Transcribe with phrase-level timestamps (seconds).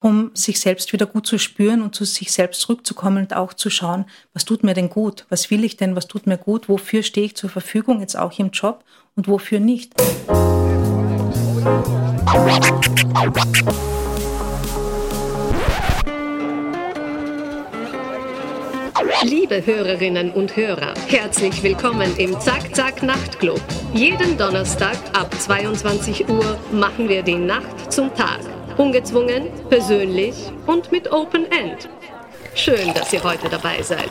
[0.00, 3.68] um sich selbst wieder gut zu spüren und zu sich selbst zurückzukommen und auch zu
[3.68, 5.26] schauen, was tut mir denn gut?
[5.28, 5.94] Was will ich denn?
[5.94, 6.68] Was tut mir gut?
[6.68, 8.82] Wofür stehe ich zur Verfügung, jetzt auch im Job
[9.14, 9.92] und wofür nicht?
[19.22, 23.60] Liebe Hörerinnen und Hörer, herzlich willkommen im Zack Zack Nachtclub.
[23.92, 28.40] Jeden Donnerstag ab 22 Uhr machen wir die Nacht zum Tag.
[28.80, 30.34] Ungezwungen, persönlich
[30.66, 31.90] und mit Open End.
[32.54, 34.10] Schön, dass ihr heute dabei seid.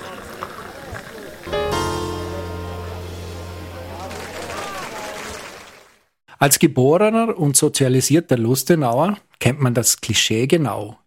[6.37, 10.99] Als geborener und sozialisierter Lustenauer kennt man das Klischee genau.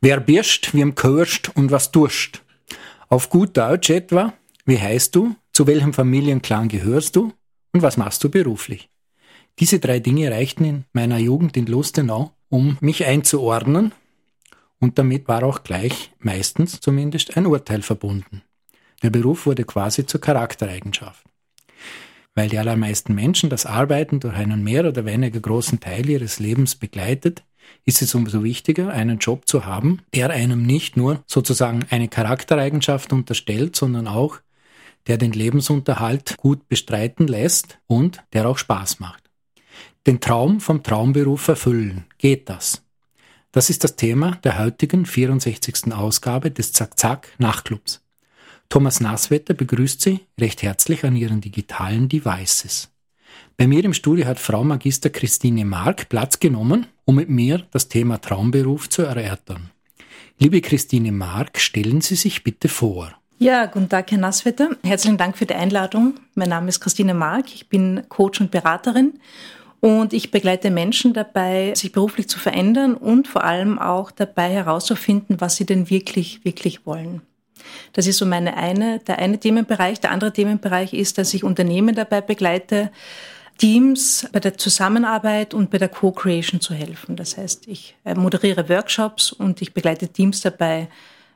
[0.00, 2.42] Wer bist, wem gehörst und was tust.
[3.08, 4.34] Auf gut Deutsch etwa,
[4.66, 7.32] wie heißt du, zu welchem Familienclan gehörst du
[7.72, 8.88] und was machst du beruflich?
[9.58, 13.92] Diese drei Dinge reichten in meiner Jugend in Lustenau, um mich einzuordnen
[14.78, 18.42] und damit war auch gleich meistens zumindest ein Urteil verbunden.
[19.02, 21.24] Der Beruf wurde quasi zur Charaktereigenschaft.
[22.34, 26.76] Weil die allermeisten Menschen das Arbeiten durch einen mehr oder weniger großen Teil ihres Lebens
[26.76, 27.42] begleitet,
[27.84, 33.12] ist es umso wichtiger, einen Job zu haben, der einem nicht nur sozusagen eine Charaktereigenschaft
[33.12, 34.38] unterstellt, sondern auch
[35.06, 39.29] der den Lebensunterhalt gut bestreiten lässt und der auch Spaß macht.
[40.06, 42.04] Den Traum vom Traumberuf erfüllen.
[42.18, 42.82] Geht das?
[43.52, 45.92] Das ist das Thema der heutigen 64.
[45.92, 48.00] Ausgabe des Zack-Zack Nachtclubs.
[48.68, 52.90] Thomas Nasswetter begrüßt Sie recht herzlich an Ihren digitalen Devices.
[53.56, 57.88] Bei mir im Studio hat Frau Magister Christine Mark Platz genommen, um mit mir das
[57.88, 59.70] Thema Traumberuf zu erörtern.
[60.38, 63.12] Liebe Christine Mark, stellen Sie sich bitte vor.
[63.38, 64.70] Ja, guten Tag, Herr Nasswetter.
[64.84, 66.14] Herzlichen Dank für die Einladung.
[66.34, 67.52] Mein Name ist Christine Mark.
[67.52, 69.14] Ich bin Coach und Beraterin
[69.80, 75.40] und ich begleite Menschen dabei, sich beruflich zu verändern und vor allem auch dabei herauszufinden,
[75.40, 77.22] was sie denn wirklich, wirklich wollen.
[77.92, 80.00] Das ist so meine eine, der eine Themenbereich.
[80.00, 82.90] Der andere Themenbereich ist, dass ich Unternehmen dabei begleite,
[83.58, 87.16] Teams bei der Zusammenarbeit und bei der Co-Creation zu helfen.
[87.16, 90.88] Das heißt, ich äh, moderiere Workshops und ich begleite Teams dabei,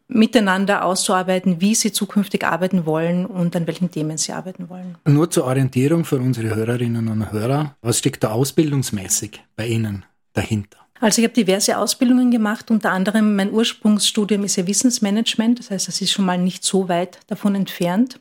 [0.08, 4.96] miteinander auszuarbeiten, wie sie zukünftig arbeiten wollen und an welchen Themen sie arbeiten wollen.
[5.06, 10.04] Nur zur Orientierung für unsere Hörerinnen und Hörer, was steckt da ausbildungsmäßig bei Ihnen
[10.34, 10.78] dahinter?
[11.00, 15.88] Also ich habe diverse Ausbildungen gemacht, unter anderem mein Ursprungsstudium ist ja Wissensmanagement, das heißt,
[15.88, 18.20] das ist schon mal nicht so weit davon entfernt.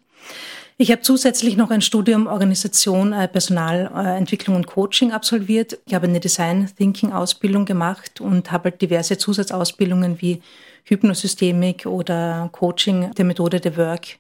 [0.78, 5.78] Ich habe zusätzlich noch ein Studium Organisation, äh, Personalentwicklung und Coaching absolviert.
[5.86, 10.42] Ich habe eine Design Thinking Ausbildung gemacht und habe halt diverse Zusatzausbildungen wie
[10.86, 14.20] Hypnosystemik oder Coaching der Methode der Work.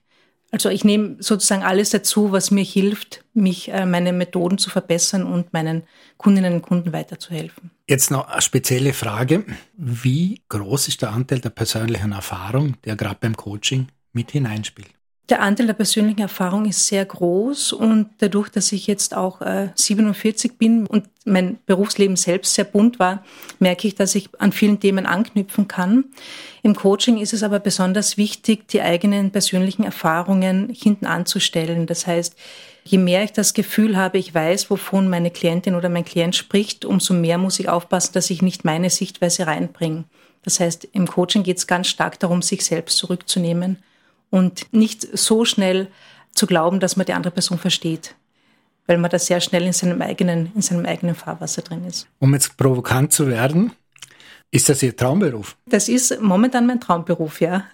[0.51, 5.23] Also ich nehme sozusagen alles dazu, was mir hilft, mich äh, meine Methoden zu verbessern
[5.23, 5.81] und meinen
[6.17, 7.71] Kundinnen und Kunden weiterzuhelfen.
[7.89, 9.45] Jetzt noch eine spezielle Frage.
[9.75, 14.91] Wie groß ist der Anteil der persönlichen Erfahrung, der gerade beim Coaching mit hineinspielt?
[15.29, 19.69] Der Anteil der persönlichen Erfahrung ist sehr groß und dadurch, dass ich jetzt auch äh,
[19.73, 23.23] 47 bin und mein Berufsleben selbst sehr bunt war,
[23.59, 26.03] merke ich, dass ich an vielen Themen anknüpfen kann.
[26.61, 31.87] Im Coaching ist es aber besonders wichtig, die eigenen persönlichen Erfahrungen hinten anzustellen.
[31.87, 32.35] Das heißt,
[32.83, 36.83] je mehr ich das Gefühl habe, ich weiß, wovon meine Klientin oder mein Klient spricht,
[36.83, 40.03] umso mehr muss ich aufpassen, dass ich nicht meine Sichtweise reinbringe.
[40.43, 43.77] Das heißt, im Coaching geht es ganz stark darum, sich selbst zurückzunehmen
[44.33, 45.89] und nicht so schnell
[46.33, 48.15] zu glauben, dass man die andere Person versteht,
[48.87, 52.07] weil man da sehr schnell in seinem eigenen, in seinem eigenen Fahrwasser drin ist.
[52.17, 53.73] Um jetzt provokant zu werden,
[54.49, 55.55] ist das Ihr Traumberuf?
[55.67, 57.65] Das ist momentan mein Traumberuf, ja.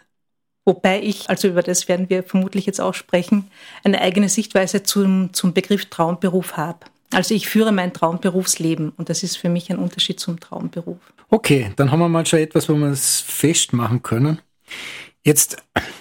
[0.66, 3.50] Wobei ich, also über das werden wir vermutlich jetzt auch sprechen,
[3.86, 6.80] eine eigene Sichtweise zum, zum Begriff Traumberuf habe.
[7.14, 11.00] Also ich führe mein Traumberufsleben und das ist für mich ein Unterschied zum Traumberuf.
[11.30, 14.42] Okay, dann haben wir mal schon etwas, wo wir es festmachen können.
[15.24, 15.58] Jetzt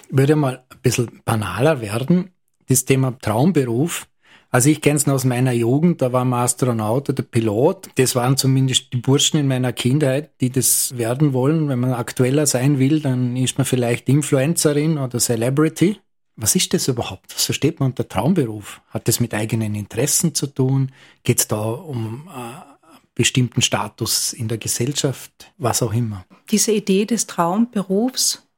[0.09, 2.31] würde mal ein bisschen banaler werden,
[2.67, 4.07] das Thema Traumberuf.
[4.51, 7.89] Also ich kenne es noch aus meiner Jugend, da war man Astronaut oder Pilot.
[7.95, 11.69] Das waren zumindest die Burschen in meiner Kindheit, die das werden wollen.
[11.69, 15.99] Wenn man aktueller sein will, dann ist man vielleicht Influencerin oder Celebrity.
[16.35, 17.35] Was ist das überhaupt?
[17.35, 18.81] Was versteht man unter Traumberuf?
[18.89, 20.91] Hat das mit eigenen Interessen zu tun?
[21.23, 22.79] Geht es da um äh,
[23.13, 25.51] bestimmten Status in der Gesellschaft?
[25.57, 26.25] Was auch immer.
[26.49, 28.48] Diese Idee des Traumberufs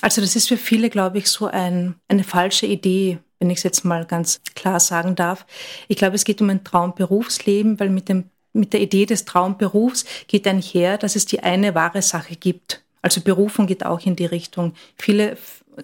[0.00, 3.64] also das ist für viele, glaube ich, so ein, eine falsche Idee, wenn ich es
[3.64, 5.46] jetzt mal ganz klar sagen darf.
[5.88, 10.04] Ich glaube, es geht um ein Traumberufsleben, weil mit, dem, mit der Idee des Traumberufs
[10.26, 12.82] geht einher, dass es die eine wahre Sache gibt.
[13.02, 14.72] Also Berufung geht auch in die Richtung.
[14.96, 15.36] Viele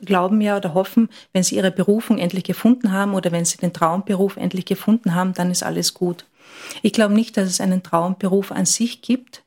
[0.04, 3.72] glauben ja oder hoffen, wenn sie ihre Berufung endlich gefunden haben oder wenn sie den
[3.72, 6.24] Traumberuf endlich gefunden haben, dann ist alles gut.
[6.82, 9.42] Ich glaube nicht, dass es einen Traumberuf an sich gibt,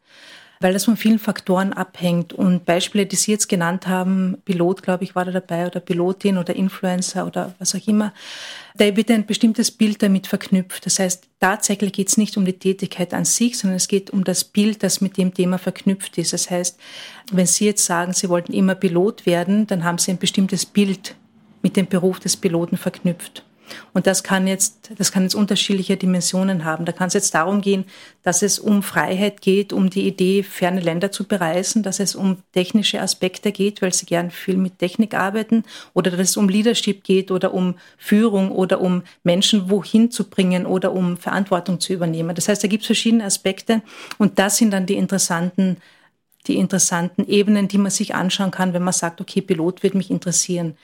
[0.63, 2.31] weil das von vielen Faktoren abhängt.
[2.31, 6.37] Und Beispiele, die Sie jetzt genannt haben, Pilot, glaube ich, war da dabei, oder Pilotin
[6.37, 8.13] oder Influencer oder was auch immer,
[8.77, 10.85] da wird ein bestimmtes Bild damit verknüpft.
[10.85, 14.23] Das heißt, tatsächlich geht es nicht um die Tätigkeit an sich, sondern es geht um
[14.23, 16.31] das Bild, das mit dem Thema verknüpft ist.
[16.31, 16.79] Das heißt,
[17.33, 21.15] wenn Sie jetzt sagen, Sie wollten immer Pilot werden, dann haben Sie ein bestimmtes Bild
[21.61, 23.43] mit dem Beruf des Piloten verknüpft.
[23.93, 26.85] Und das kann jetzt, das kann jetzt unterschiedliche Dimensionen haben.
[26.85, 27.85] Da kann es jetzt darum gehen,
[28.23, 32.37] dass es um Freiheit geht, um die Idee, ferne Länder zu bereisen, dass es um
[32.53, 35.63] technische Aspekte geht, weil sie gern viel mit Technik arbeiten,
[35.93, 40.65] oder dass es um Leadership geht oder um Führung oder um Menschen wohin zu bringen
[40.65, 42.35] oder um Verantwortung zu übernehmen.
[42.35, 43.81] Das heißt, da gibt es verschiedene Aspekte
[44.17, 45.77] und das sind dann die interessanten
[46.47, 50.11] die interessanten Ebenen, die man sich anschauen kann, wenn man sagt, okay, Pilot wird mich
[50.11, 50.75] interessieren.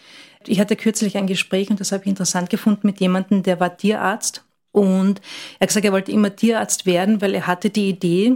[0.50, 3.78] Ich hatte kürzlich ein Gespräch und das habe ich interessant gefunden mit jemandem, der war
[3.78, 5.22] Tierarzt und
[5.60, 8.36] er hat gesagt, er wollte immer Tierarzt werden, weil er hatte die Idee,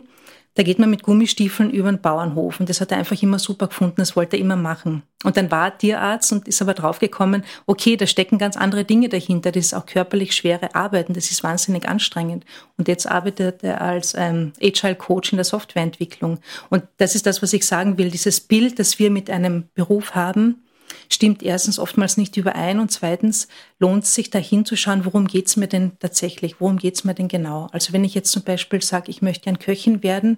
[0.53, 3.65] da geht man mit Gummistiefeln über den Bauernhof und das hat er einfach immer super
[3.65, 5.01] gefunden, das wollte er immer machen.
[5.23, 9.09] Und dann war er Tierarzt und ist aber draufgekommen, okay, da stecken ganz andere Dinge
[9.09, 12.45] dahinter, das ist auch körperlich schwere Arbeit und das ist wahnsinnig anstrengend.
[12.77, 16.37] Und jetzt arbeitet er als ähm, Agile Coach in der Softwareentwicklung.
[16.69, 20.13] Und das ist das, was ich sagen will, dieses Bild, das wir mit einem Beruf
[20.13, 20.63] haben,
[21.09, 23.47] stimmt erstens oftmals nicht überein und zweitens
[23.79, 27.13] lohnt es sich da hinzuschauen, worum geht es mir denn tatsächlich, worum geht es mir
[27.13, 27.67] denn genau.
[27.71, 30.37] Also wenn ich jetzt zum Beispiel sage, ich möchte ein Köchin werden,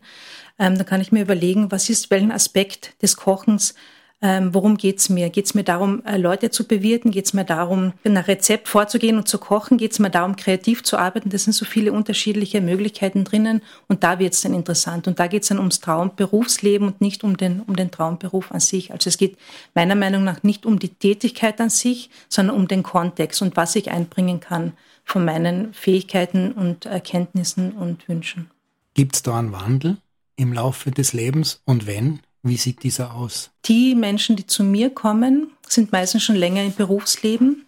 [0.60, 3.76] ähm, dann kann ich mir überlegen, was ist, welchen Aspekt des Kochens
[4.22, 5.30] ähm, worum geht's mir?
[5.30, 7.12] Geht's mir darum, äh, Leute zu bewirten?
[7.12, 9.78] Geht's mir darum, nach Rezept vorzugehen und zu kochen?
[9.78, 11.30] Geht's mir darum, kreativ zu arbeiten?
[11.30, 15.08] Das sind so viele unterschiedliche Möglichkeiten drinnen und da wird's dann interessant.
[15.08, 18.92] Und da geht's dann ums Traumberufsleben und nicht um den, um den Traumberuf an sich.
[18.92, 19.38] Also es geht
[19.74, 23.76] meiner Meinung nach nicht um die Tätigkeit an sich, sondern um den Kontext und was
[23.76, 24.74] ich einbringen kann
[25.04, 28.50] von meinen Fähigkeiten und Erkenntnissen und Wünschen.
[28.94, 29.98] Gibt's da einen Wandel
[30.38, 33.51] im Laufe des Lebens und wenn, wie sieht dieser aus?
[33.65, 37.65] Die Menschen, die zu mir kommen, sind meistens schon länger im Berufsleben.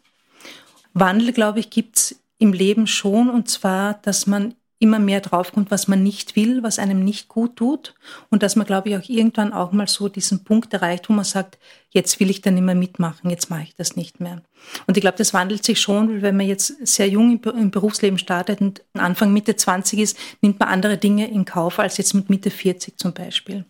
[0.93, 5.71] Wandel, glaube ich, gibt es im Leben schon, und zwar, dass man immer mehr draufkommt,
[5.71, 7.95] was man nicht will, was einem nicht gut tut
[8.29, 11.25] und dass man, glaube ich, auch irgendwann auch mal so diesen Punkt erreicht, wo man
[11.25, 11.57] sagt,
[11.89, 14.43] jetzt will ich dann immer mitmachen, jetzt mache ich das nicht mehr.
[14.85, 18.61] Und ich glaube, das wandelt sich schon, wenn man jetzt sehr jung im Berufsleben startet
[18.61, 22.51] und Anfang Mitte 20 ist, nimmt man andere Dinge in Kauf als jetzt mit Mitte
[22.51, 23.65] 40 zum Beispiel.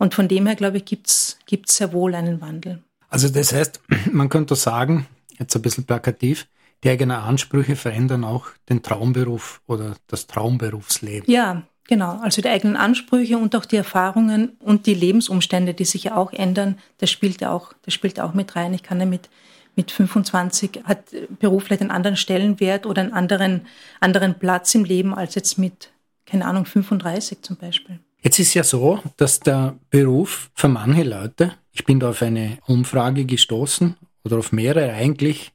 [0.00, 1.36] Und von dem her, glaube ich, gibt es
[1.66, 2.82] sehr wohl einen Wandel.
[3.10, 3.82] Also das heißt,
[4.12, 5.06] man könnte sagen,
[5.38, 6.48] jetzt ein bisschen plakativ,
[6.82, 11.30] die eigenen Ansprüche verändern auch den Traumberuf oder das Traumberufsleben.
[11.30, 12.18] Ja, genau.
[12.22, 16.32] Also die eigenen Ansprüche und auch die Erfahrungen und die Lebensumstände, die sich ja auch
[16.32, 18.72] ändern, das spielt ja auch, das spielt auch mit rein.
[18.72, 19.28] Ich kann ja mit,
[19.76, 23.66] mit 25 hat Beruf vielleicht einen anderen Stellenwert oder einen anderen,
[24.00, 25.90] anderen Platz im Leben als jetzt mit,
[26.24, 28.00] keine Ahnung, 35 zum Beispiel.
[28.22, 32.58] Jetzt ist ja so, dass der Beruf für manche Leute, ich bin da auf eine
[32.66, 35.52] Umfrage gestoßen oder auf mehrere eigentlich,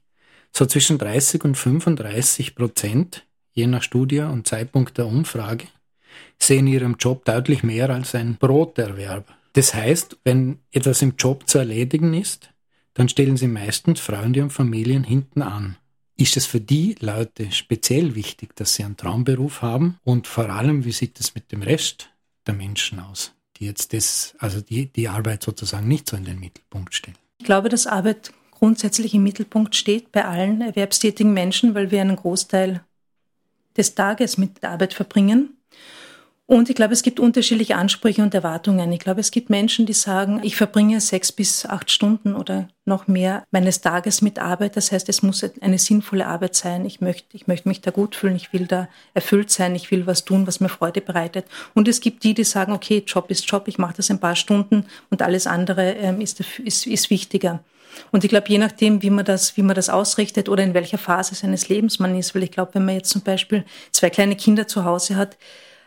[0.50, 5.66] so zwischen 30 und 35 Prozent, je nach Studie und Zeitpunkt der Umfrage,
[6.38, 9.32] sehen ihrem Job deutlich mehr als ein Broterwerb.
[9.52, 12.50] Das heißt, wenn etwas im Job zu erledigen ist,
[12.94, 15.76] dann stellen sie meistens Freunde und Familien hinten an.
[16.16, 19.98] Ist es für die Leute speziell wichtig, dass sie einen Traumberuf haben?
[20.02, 22.10] Und vor allem, wie sieht es mit dem Rest
[22.46, 26.38] der Menschen aus, die jetzt das, also die, die Arbeit sozusagen nicht so in den
[26.38, 27.18] Mittelpunkt stellen?
[27.38, 32.16] Ich glaube, dass Arbeit grundsätzlich im Mittelpunkt steht bei allen erwerbstätigen Menschen, weil wir einen
[32.16, 32.82] Großteil
[33.76, 35.56] des Tages mit der Arbeit verbringen.
[36.48, 38.92] Und ich glaube, es gibt unterschiedliche Ansprüche und Erwartungen.
[38.92, 43.08] Ich glaube, es gibt Menschen, die sagen, ich verbringe sechs bis acht Stunden oder noch
[43.08, 44.76] mehr meines Tages mit Arbeit.
[44.76, 46.84] Das heißt, es muss eine sinnvolle Arbeit sein.
[46.84, 48.36] Ich möchte, ich möchte mich da gut fühlen.
[48.36, 49.74] Ich will da erfüllt sein.
[49.74, 51.46] Ich will was tun, was mir Freude bereitet.
[51.74, 53.66] Und es gibt die, die sagen, okay, Job ist Job.
[53.66, 57.64] Ich mache das ein paar Stunden und alles andere ähm, ist, ist, ist wichtiger.
[58.12, 60.98] Und ich glaube, je nachdem, wie man das, wie man das ausrichtet oder in welcher
[60.98, 64.36] Phase seines Lebens man ist, weil ich glaube, wenn man jetzt zum Beispiel zwei kleine
[64.36, 65.36] Kinder zu Hause hat,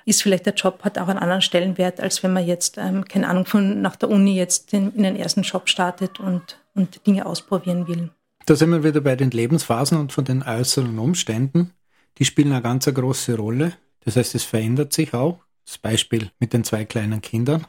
[0.09, 3.27] ist vielleicht der Job hat auch einen anderen Stellenwert, als wenn man jetzt, ähm, keine
[3.27, 7.25] Ahnung, von nach der Uni jetzt in, in den ersten Job startet und, und Dinge
[7.25, 8.09] ausprobieren will.
[8.45, 11.71] Da sind wir wieder bei den Lebensphasen und von den äußeren Umständen.
[12.17, 13.73] Die spielen eine ganz große Rolle.
[14.03, 15.39] Das heißt, es verändert sich auch.
[15.65, 17.67] Das Beispiel mit den zwei kleinen Kindern.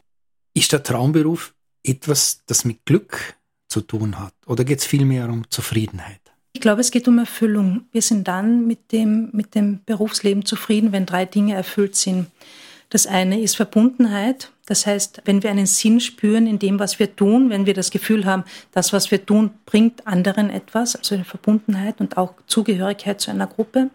[0.54, 1.54] Ist der Traumberuf
[1.84, 3.34] etwas, das mit Glück
[3.68, 4.34] zu tun hat?
[4.46, 6.19] Oder geht es vielmehr um Zufriedenheit?
[6.52, 7.82] Ich glaube, es geht um Erfüllung.
[7.92, 12.26] Wir sind dann mit dem, mit dem Berufsleben zufrieden, wenn drei Dinge erfüllt sind.
[12.88, 14.50] Das eine ist Verbundenheit.
[14.66, 17.90] Das heißt, wenn wir einen Sinn spüren in dem, was wir tun, wenn wir das
[17.90, 23.20] Gefühl haben, das, was wir tun, bringt anderen etwas, also eine Verbundenheit und auch Zugehörigkeit
[23.20, 23.90] zu einer Gruppe.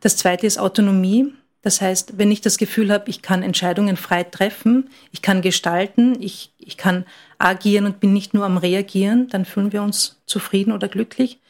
[0.00, 1.32] Das zweite ist Autonomie.
[1.66, 6.16] Das heißt, wenn ich das Gefühl habe, ich kann Entscheidungen frei treffen, ich kann gestalten,
[6.20, 7.06] ich, ich kann
[7.38, 11.40] agieren und bin nicht nur am Reagieren, dann fühlen wir uns zufrieden oder glücklich.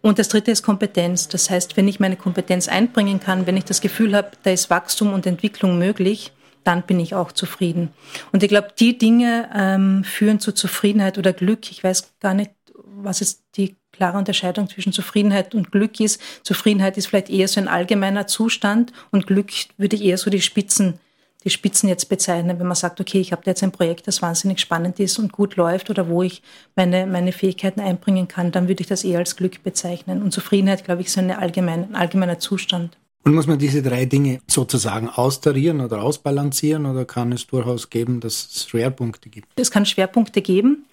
[0.00, 1.28] Und das dritte ist Kompetenz.
[1.28, 4.70] Das heißt, wenn ich meine Kompetenz einbringen kann, wenn ich das Gefühl habe, da ist
[4.70, 6.32] Wachstum und Entwicklung möglich,
[6.64, 7.90] dann bin ich auch zufrieden.
[8.32, 11.70] Und ich glaube, die Dinge ähm, führen zu Zufriedenheit oder Glück.
[11.70, 16.22] Ich weiß gar nicht, was ist die klare Unterscheidung zwischen Zufriedenheit und Glück ist.
[16.42, 20.40] Zufriedenheit ist vielleicht eher so ein allgemeiner Zustand und Glück würde ich eher so die
[20.40, 20.98] Spitzen
[21.44, 24.60] die Spitzen jetzt bezeichnen, wenn man sagt, okay, ich habe jetzt ein Projekt, das wahnsinnig
[24.60, 26.42] spannend ist und gut läuft oder wo ich
[26.76, 30.22] meine, meine Fähigkeiten einbringen kann, dann würde ich das eher als Glück bezeichnen.
[30.22, 32.98] Und Zufriedenheit, glaube ich, ist allgemein, ein allgemeiner Zustand.
[33.22, 38.20] Und muss man diese drei Dinge sozusagen austarieren oder ausbalancieren oder kann es durchaus geben,
[38.20, 39.60] dass es Schwerpunkte gibt?
[39.60, 40.86] Es kann Schwerpunkte geben.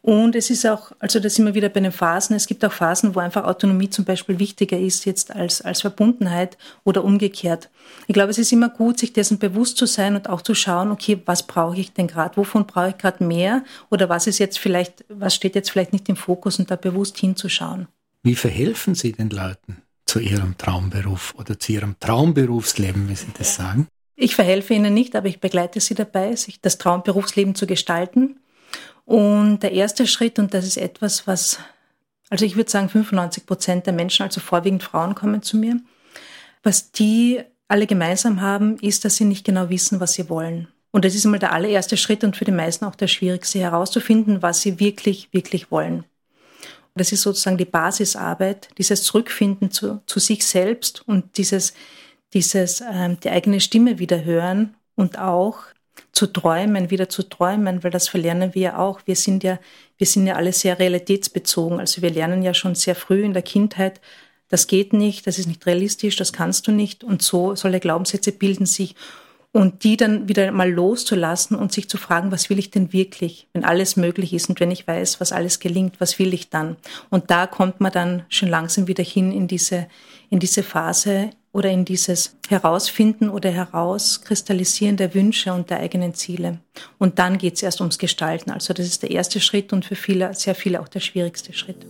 [0.00, 2.36] Und es ist auch, also da sind wir wieder bei den Phasen.
[2.36, 6.56] Es gibt auch Phasen, wo einfach Autonomie zum Beispiel wichtiger ist jetzt als, als Verbundenheit
[6.84, 7.68] oder umgekehrt.
[8.06, 10.92] Ich glaube, es ist immer gut, sich dessen bewusst zu sein und auch zu schauen,
[10.92, 12.36] okay, was brauche ich denn gerade?
[12.36, 13.64] Wovon brauche ich gerade mehr?
[13.90, 17.18] Oder was ist jetzt vielleicht, was steht jetzt vielleicht nicht im Fokus und da bewusst
[17.18, 17.88] hinzuschauen?
[18.22, 19.82] Wie verhelfen Sie den Leuten?
[20.12, 23.88] Zu ihrem Traumberuf oder zu ihrem Traumberufsleben, wie Sie das sagen?
[24.14, 28.38] Ich verhelfe Ihnen nicht, aber ich begleite Sie dabei, sich das Traumberufsleben zu gestalten.
[29.06, 31.60] Und der erste Schritt, und das ist etwas, was,
[32.28, 35.80] also ich würde sagen, 95 Prozent der Menschen, also vorwiegend Frauen, kommen zu mir.
[36.62, 40.68] Was die alle gemeinsam haben, ist, dass sie nicht genau wissen, was sie wollen.
[40.90, 44.42] Und das ist einmal der allererste Schritt und für die meisten auch der schwierigste herauszufinden,
[44.42, 46.04] was sie wirklich, wirklich wollen.
[46.94, 51.72] Das ist sozusagen die Basisarbeit, dieses Zurückfinden zu, zu sich selbst und dieses,
[52.34, 55.58] dieses ähm, die eigene Stimme wieder hören und auch
[56.12, 59.00] zu träumen, wieder zu träumen, weil das verlernen wir ja auch.
[59.06, 59.58] Wir sind ja,
[59.96, 61.80] wir sind ja alle sehr realitätsbezogen.
[61.80, 64.00] Also wir lernen ja schon sehr früh in der Kindheit,
[64.48, 67.04] das geht nicht, das ist nicht realistisch, das kannst du nicht.
[67.04, 68.94] Und so solche Glaubenssätze bilden sich
[69.52, 73.46] und die dann wieder mal loszulassen und sich zu fragen, was will ich denn wirklich,
[73.52, 76.76] wenn alles möglich ist und wenn ich weiß, was alles gelingt, was will ich dann?
[77.10, 79.88] Und da kommt man dann schon langsam wieder hin in diese,
[80.30, 86.58] in diese Phase oder in dieses Herausfinden oder Herauskristallisieren der Wünsche und der eigenen Ziele.
[86.98, 88.50] Und dann geht es erst ums Gestalten.
[88.50, 91.84] Also das ist der erste Schritt und für viele, sehr viele auch der schwierigste Schritt.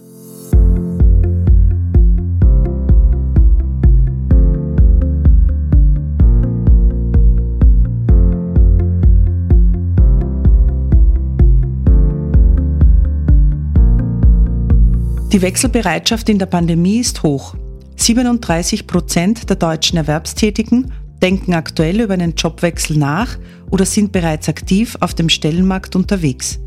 [15.32, 17.54] Die Wechselbereitschaft in der Pandemie ist hoch.
[17.96, 23.38] 37 Prozent der deutschen Erwerbstätigen denken aktuell über einen Jobwechsel nach
[23.70, 26.60] oder sind bereits aktiv auf dem Stellenmarkt unterwegs.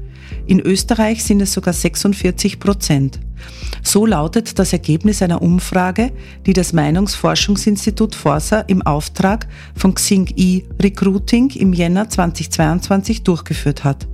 [0.48, 3.20] In Österreich sind es sogar 46 Prozent.
[3.84, 6.12] So lautet das Ergebnis einer Umfrage,
[6.48, 14.08] die das Meinungsforschungsinstitut Forsa im Auftrag von Xing E Recruiting im Jänner 2022 durchgeführt hat.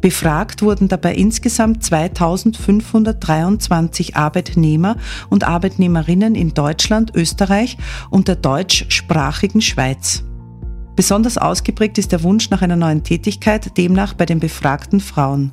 [0.00, 4.96] Befragt wurden dabei insgesamt 2523 Arbeitnehmer
[5.30, 7.76] und Arbeitnehmerinnen in Deutschland, Österreich
[8.10, 10.24] und der deutschsprachigen Schweiz.
[10.96, 15.52] Besonders ausgeprägt ist der Wunsch nach einer neuen Tätigkeit demnach bei den befragten Frauen.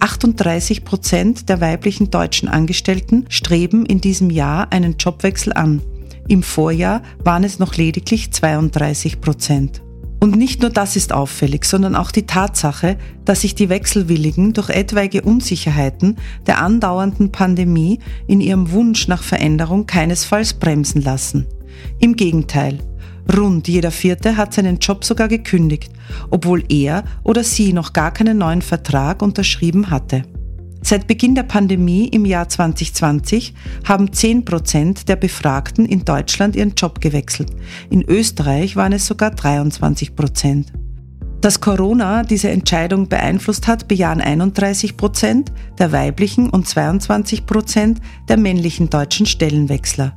[0.00, 5.80] 38 Prozent der weiblichen deutschen Angestellten streben in diesem Jahr einen Jobwechsel an.
[6.28, 9.83] Im Vorjahr waren es noch lediglich 32 Prozent.
[10.24, 14.70] Und nicht nur das ist auffällig, sondern auch die Tatsache, dass sich die Wechselwilligen durch
[14.70, 16.16] etwaige Unsicherheiten
[16.46, 21.46] der andauernden Pandemie in ihrem Wunsch nach Veränderung keinesfalls bremsen lassen.
[21.98, 22.78] Im Gegenteil,
[23.36, 25.92] rund jeder Vierte hat seinen Job sogar gekündigt,
[26.30, 30.22] obwohl er oder sie noch gar keinen neuen Vertrag unterschrieben hatte.
[30.86, 33.54] Seit Beginn der Pandemie im Jahr 2020
[33.88, 37.50] haben 10 Prozent der Befragten in Deutschland ihren Job gewechselt.
[37.88, 40.74] In Österreich waren es sogar 23 Prozent.
[41.40, 48.36] Dass Corona diese Entscheidung beeinflusst hat, bejahen 31 Prozent der weiblichen und 22 Prozent der
[48.36, 50.14] männlichen deutschen Stellenwechsler.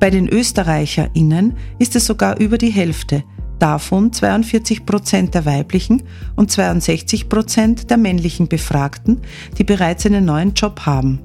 [0.00, 3.22] Bei den ÖsterreicherInnen ist es sogar über die Hälfte,
[3.58, 6.02] davon 42 Prozent der weiblichen
[6.36, 9.20] und 62 Prozent der männlichen Befragten,
[9.58, 11.20] die bereits einen neuen Job haben.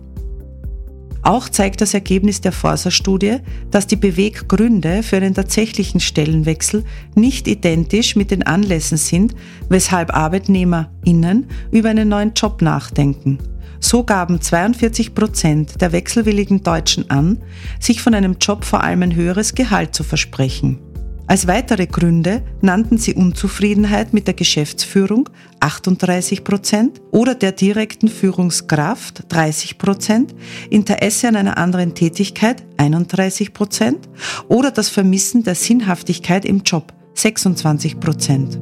[1.23, 3.37] Auch zeigt das Ergebnis der Forsa-Studie,
[3.71, 6.83] dass die Beweggründe für einen tatsächlichen Stellenwechsel
[7.15, 9.33] nicht identisch mit den Anlässen sind,
[9.69, 13.39] weshalb ArbeitnehmerInnen über einen neuen Job nachdenken.
[13.79, 17.41] So gaben 42 Prozent der wechselwilligen Deutschen an,
[17.79, 20.79] sich von einem Job vor allem ein höheres Gehalt zu versprechen.
[21.25, 25.29] Als weitere Gründe nannten sie Unzufriedenheit mit der Geschäftsführung
[25.61, 30.35] 38 Prozent oder der direkten Führungskraft 30 Prozent,
[30.69, 34.09] Interesse an einer anderen Tätigkeit 31 Prozent
[34.49, 38.59] oder das Vermissen der Sinnhaftigkeit im Job 26 Prozent.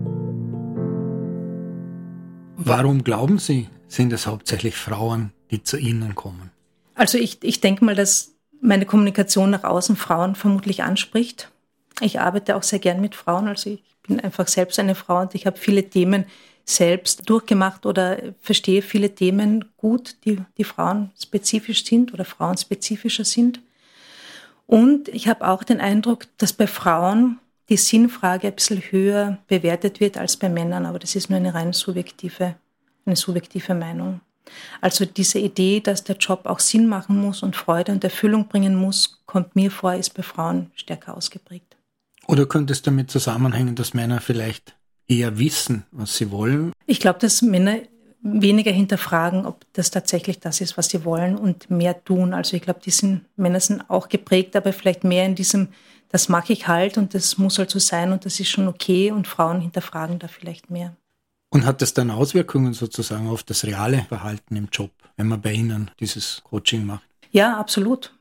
[2.58, 6.52] Warum glauben Sie, sind es hauptsächlich Frauen, die zu Ihnen kommen?
[6.94, 11.52] Also ich, ich denke mal, dass meine Kommunikation nach außen Frauen vermutlich anspricht
[12.00, 15.36] ich arbeite auch sehr gern mit Frauen, also ich bin einfach selbst eine Frau und
[15.36, 16.26] ich habe viele Themen
[16.66, 23.60] selbst durchgemacht oder verstehe viele Themen gut, die, die frauenspezifisch sind oder frauenspezifischer sind.
[24.68, 30.00] Und ich habe auch den Eindruck, dass bei Frauen die Sinnfrage ein bisschen höher bewertet
[30.00, 32.56] wird als bei Männern, aber das ist nur eine rein subjektive,
[33.06, 34.22] eine subjektive Meinung.
[34.82, 38.76] Also diese Idee, dass der Job auch Sinn machen muss und Freude und Erfüllung bringen
[38.76, 41.71] muss, kommt mir vor, ist bei Frauen stärker ausgeprägt.
[42.32, 46.72] Oder könnte es damit zusammenhängen, dass Männer vielleicht eher wissen, was sie wollen?
[46.86, 47.80] Ich glaube, dass Männer
[48.22, 52.34] weniger hinterfragen, ob das tatsächlich das ist, was sie wollen und mehr tun.
[52.34, 55.70] Also ich glaube, die sind, Männer sind auch geprägt, aber vielleicht mehr in diesem,
[56.08, 59.12] das mache ich halt und das muss halt so sein und das ist schon okay
[59.12, 60.96] und Frauen hinterfragen da vielleicht mehr.
[61.50, 65.52] Und hat das dann Auswirkungen sozusagen auf das reale Verhalten im Job, wenn man bei
[65.52, 67.04] Ihnen dieses Coaching macht?
[67.32, 68.14] Ja, absolut.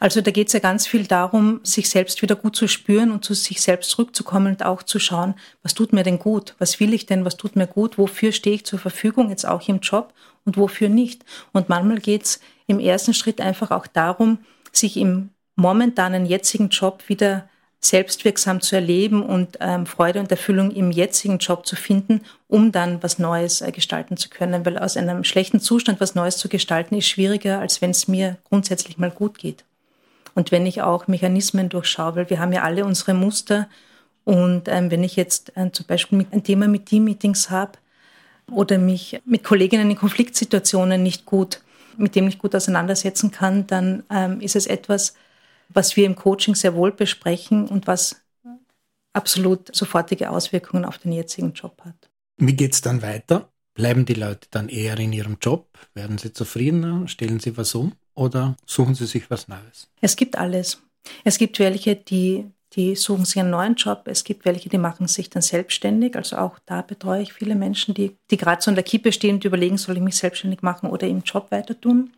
[0.00, 3.24] Also da geht es ja ganz viel darum, sich selbst wieder gut zu spüren und
[3.24, 6.54] zu sich selbst zurückzukommen und auch zu schauen, was tut mir denn gut?
[6.58, 7.24] Was will ich denn?
[7.24, 7.98] Was tut mir gut?
[7.98, 10.12] Wofür stehe ich zur Verfügung jetzt auch im Job
[10.44, 11.24] und wofür nicht?
[11.52, 14.38] Und manchmal geht es im ersten Schritt einfach auch darum,
[14.72, 17.48] sich im momentanen jetzigen Job wieder
[17.80, 23.02] selbstwirksam zu erleben und ähm, Freude und Erfüllung im jetzigen Job zu finden, um dann
[23.02, 24.64] was Neues äh, gestalten zu können.
[24.64, 28.36] Weil aus einem schlechten Zustand was Neues zu gestalten, ist schwieriger, als wenn es mir
[28.44, 29.64] grundsätzlich mal gut geht.
[30.34, 33.68] Und wenn ich auch Mechanismen durchschaue, weil wir haben ja alle unsere Muster.
[34.24, 37.72] Und ähm, wenn ich jetzt äh, zum Beispiel ein Thema mit Team-Meetings habe
[38.50, 41.60] oder mich mit Kolleginnen in Konfliktsituationen nicht gut,
[41.96, 45.14] mit dem nicht gut auseinandersetzen kann, dann ähm, ist es etwas,
[45.68, 48.16] was wir im Coaching sehr wohl besprechen und was
[49.14, 52.05] absolut sofortige Auswirkungen auf den jetzigen Job hat.
[52.36, 53.50] Wie geht es dann weiter?
[53.74, 55.68] Bleiben die Leute dann eher in ihrem Job?
[55.94, 57.08] Werden sie zufriedener?
[57.08, 57.92] Stellen sie was um?
[58.14, 59.88] Oder suchen sie sich was Neues?
[60.00, 60.82] Es gibt alles.
[61.24, 64.02] Es gibt welche, die, die suchen sich einen neuen Job.
[64.06, 66.16] Es gibt welche, die machen sich dann selbstständig.
[66.16, 69.36] Also auch da betreue ich viele Menschen, die, die gerade so in der Kippe stehen
[69.36, 72.12] und überlegen, soll ich mich selbstständig machen oder im Job weiter tun.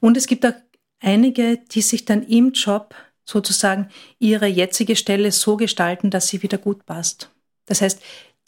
[0.00, 0.54] Und es gibt auch
[1.00, 2.94] einige, die sich dann im Job
[3.24, 7.30] sozusagen ihre jetzige Stelle so gestalten, dass sie wieder gut passt.
[7.66, 8.00] Das heißt,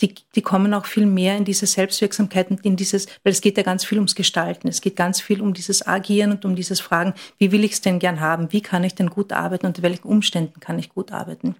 [0.03, 3.57] die, die kommen auch viel mehr in diese Selbstwirksamkeit und in dieses, weil es geht
[3.57, 4.69] ja ganz viel ums Gestalten.
[4.69, 7.81] Es geht ganz viel um dieses Agieren und um dieses Fragen, wie will ich es
[7.81, 8.53] denn gern haben?
[8.53, 9.67] Wie kann ich denn gut arbeiten?
[9.67, 11.57] Unter welchen Umständen kann ich gut arbeiten?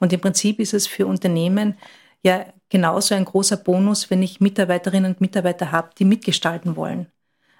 [0.00, 1.76] Und im Prinzip ist es für Unternehmen
[2.22, 7.06] ja genauso ein großer Bonus, wenn ich Mitarbeiterinnen und Mitarbeiter habe, die mitgestalten wollen.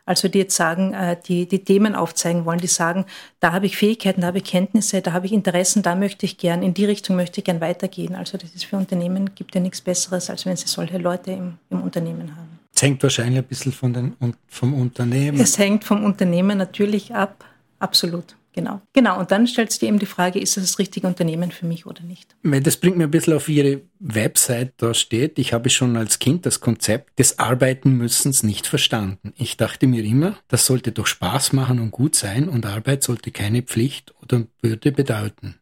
[0.07, 3.07] Also die jetzt sagen, äh, die die Themen aufzeigen wollen, die sagen,
[3.41, 6.37] da habe ich Fähigkeiten, da habe ich Kenntnisse, da habe ich Interessen, da möchte ich
[6.37, 8.15] gern, in die Richtung möchte ich gern weitergehen.
[8.15, 11.59] Also das ist für Unternehmen, gibt ja nichts Besseres, als wenn sie solche Leute im,
[11.71, 12.59] im Unternehmen haben.
[12.75, 14.15] Es hängt wahrscheinlich ein bisschen von den,
[14.49, 15.41] vom Unternehmen.
[15.41, 17.45] Es hängt vom Unternehmen natürlich ab,
[17.79, 18.37] absolut.
[18.55, 18.81] Genau.
[18.93, 19.19] Genau.
[19.19, 21.87] Und dann stellst du dir eben die Frage, ist das das richtige Unternehmen für mich
[21.87, 22.37] oder nicht?
[22.43, 26.47] Das bringt mir ein bisschen auf Ihre Website, da steht, ich habe schon als Kind
[26.47, 29.33] das Konzept des Arbeitenmüssens nicht verstanden.
[29.37, 33.33] Ich dachte mir immer, das sollte doch Spaß machen und gut sein und Arbeit sollte
[33.33, 35.57] keine Pflicht oder Bürde bedeuten.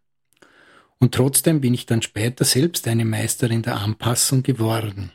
[0.98, 5.12] Und trotzdem bin ich dann später selbst eine Meisterin der Anpassung geworden.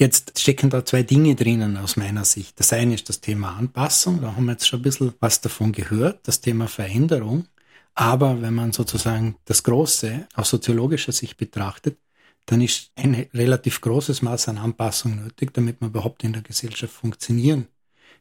[0.00, 2.60] Jetzt stecken da zwei Dinge drinnen aus meiner Sicht.
[2.60, 5.72] Das eine ist das Thema Anpassung, da haben wir jetzt schon ein bisschen was davon
[5.72, 7.46] gehört, das Thema Veränderung.
[7.94, 11.98] Aber wenn man sozusagen das Große aus soziologischer Sicht betrachtet,
[12.46, 16.94] dann ist ein relativ großes Maß an Anpassung nötig, damit man überhaupt in der Gesellschaft
[16.94, 17.66] funktionieren.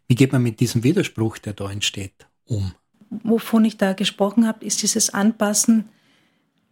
[0.07, 2.73] Wie geht man mit diesem Widerspruch, der da entsteht, um?
[3.09, 5.89] Wovon ich da gesprochen habe, ist dieses Anpassen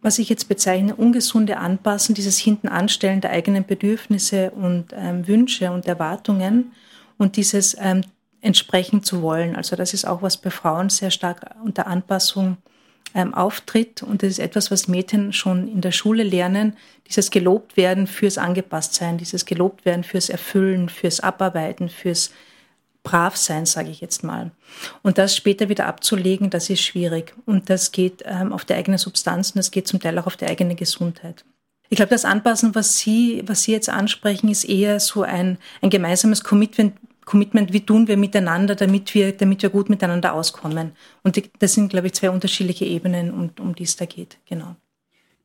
[0.06, 5.84] was ich jetzt bezeichne, ungesunde Anpassen, dieses Hintenanstellen der eigenen Bedürfnisse und ähm, Wünsche und
[5.86, 6.70] Erwartungen
[7.18, 8.02] und dieses ähm,
[8.40, 9.56] entsprechen zu wollen.
[9.56, 12.56] Also das ist auch, was bei Frauen sehr stark unter Anpassung
[13.16, 14.04] ähm, auftritt.
[14.04, 16.76] Und das ist etwas, was Mädchen schon in der Schule lernen,
[17.08, 22.30] dieses gelobt werden fürs Angepasstsein, dieses gelobt werden fürs Erfüllen, fürs Abarbeiten, fürs
[23.06, 24.50] brav sein, sage ich jetzt mal.
[25.02, 27.34] Und das später wieder abzulegen, das ist schwierig.
[27.46, 30.36] Und das geht ähm, auf die eigene Substanz und das geht zum Teil auch auf
[30.36, 31.44] die eigene Gesundheit.
[31.88, 35.90] Ich glaube, das Anpassen, was Sie, was Sie jetzt ansprechen, ist eher so ein, ein
[35.90, 40.92] gemeinsames Commitment, Commitment, wie tun wir miteinander, damit wir, damit wir gut miteinander auskommen.
[41.22, 44.38] Und das sind, glaube ich, zwei unterschiedliche Ebenen, um, um die es da geht.
[44.46, 44.74] Genau.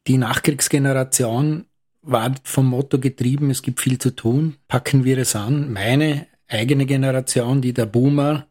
[0.07, 1.65] Die Nachkriegsgeneration
[2.01, 5.71] war vom Motto getrieben, es gibt viel zu tun, packen wir es an.
[5.71, 8.47] Meine eigene Generation, die der Boomer,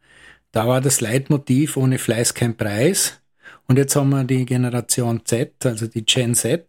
[0.52, 3.20] da war das Leitmotiv ohne Fleiß kein Preis.
[3.68, 6.66] Und jetzt haben wir die Generation Z, also die Gen Z,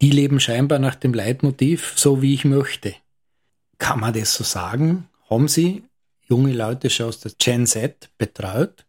[0.00, 2.94] die leben scheinbar nach dem Leitmotiv, so wie ich möchte.
[3.78, 5.08] Kann man das so sagen?
[5.28, 5.82] Haben Sie
[6.26, 8.86] junge Leute schon aus der Gen Z betreut?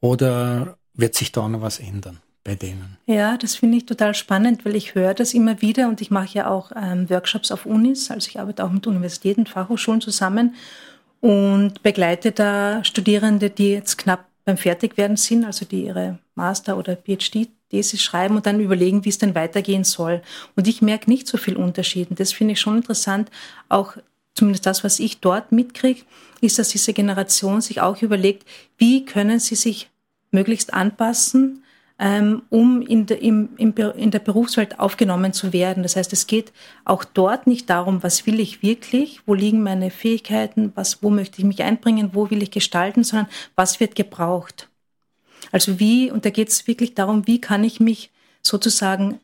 [0.00, 2.20] Oder wird sich da noch was ändern?
[2.42, 2.96] bei denen.
[3.04, 6.38] Ja, das finde ich total spannend, weil ich höre das immer wieder und ich mache
[6.38, 10.54] ja auch ähm, Workshops auf Unis, also ich arbeite auch mit Universitäten, Fachhochschulen zusammen
[11.20, 16.96] und begleite da Studierende, die jetzt knapp beim Fertigwerden sind, also die ihre Master- oder
[16.96, 20.22] PhD-Thesis schreiben und dann überlegen, wie es denn weitergehen soll.
[20.56, 22.16] Und ich merke nicht so viel Unterschieden.
[22.16, 23.30] Das finde ich schon interessant.
[23.68, 23.96] Auch
[24.34, 26.02] zumindest das, was ich dort mitkriege,
[26.40, 29.90] ist, dass diese Generation sich auch überlegt, wie können sie sich
[30.30, 31.62] möglichst anpassen
[32.00, 35.82] ähm, um in, de, im, im, in der Berufswelt aufgenommen zu werden.
[35.82, 36.50] Das heißt, es geht
[36.86, 41.38] auch dort nicht darum, was will ich wirklich, wo liegen meine Fähigkeiten, was, wo möchte
[41.38, 44.70] ich mich einbringen, wo will ich gestalten, sondern was wird gebraucht.
[45.52, 48.10] Also wie, und da geht es wirklich darum, wie kann ich mich
[48.42, 49.20] sozusagen,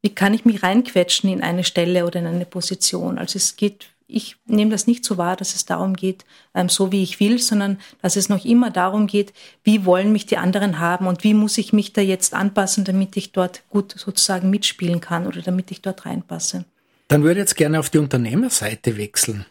[0.00, 3.18] wie kann ich mich reinquetschen in eine Stelle oder in eine Position.
[3.18, 6.92] Also es geht ich nehme das nicht so wahr, dass es darum geht, ähm, so
[6.92, 9.32] wie ich will, sondern dass es noch immer darum geht,
[9.64, 13.16] wie wollen mich die anderen haben und wie muss ich mich da jetzt anpassen, damit
[13.16, 16.64] ich dort gut sozusagen mitspielen kann oder damit ich dort reinpasse.
[17.08, 19.46] Dann würde ich jetzt gerne auf die Unternehmerseite wechseln.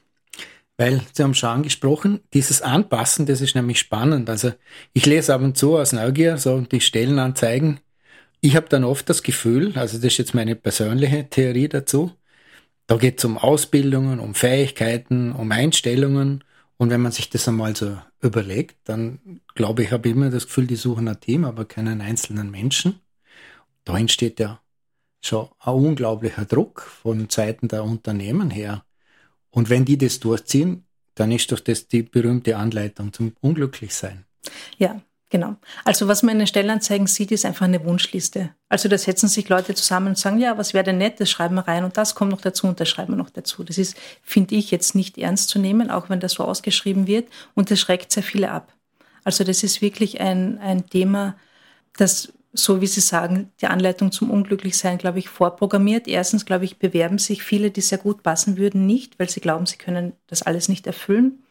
[0.78, 4.30] Weil Sie haben schon angesprochen, dieses Anpassen, das ist nämlich spannend.
[4.30, 4.54] Also
[4.94, 7.82] ich lese ab und zu aus Neugier so die Stellenanzeigen.
[8.40, 12.14] Ich habe dann oft das Gefühl, also das ist jetzt meine persönliche Theorie dazu,
[12.90, 16.44] da geht es um Ausbildungen, um Fähigkeiten, um Einstellungen.
[16.78, 20.48] Und wenn man sich das einmal so überlegt, dann glaube ich, habe ich immer das
[20.48, 23.00] Gefühl, die suchen ein Team, aber keinen einzelnen Menschen.
[23.84, 24.60] Da entsteht ja
[25.22, 28.84] schon ein unglaublicher Druck von Seiten der Unternehmen her.
[29.52, 34.26] Und wenn die das durchziehen, dann ist doch das die berühmte Anleitung zum Unglücklichsein.
[34.80, 35.00] Ja,
[35.30, 35.58] Genau.
[35.86, 38.50] Also was man in den Stellenanzeigen sieht, ist einfach eine Wunschliste.
[38.68, 41.54] Also da setzen sich Leute zusammen und sagen, ja, was wäre denn nett, das schreiben
[41.56, 43.64] wir rein und das kommt noch dazu und das schreiben wir noch dazu.
[43.64, 47.30] Das ist, finde ich, jetzt nicht ernst zu nehmen, auch wenn das so ausgeschrieben wird
[47.54, 48.74] und das schreckt sehr viele ab.
[49.24, 51.36] Also das ist wirklich ein, ein Thema,
[51.98, 56.08] das, so wie Sie sagen, die Anleitung zum Unglücklichsein, glaube ich, vorprogrammiert.
[56.08, 59.68] Erstens, glaube ich, bewerben sich viele, die sehr gut passen würden, nicht, weil sie glauben,
[59.68, 61.44] sie können das alles nicht erfüllen.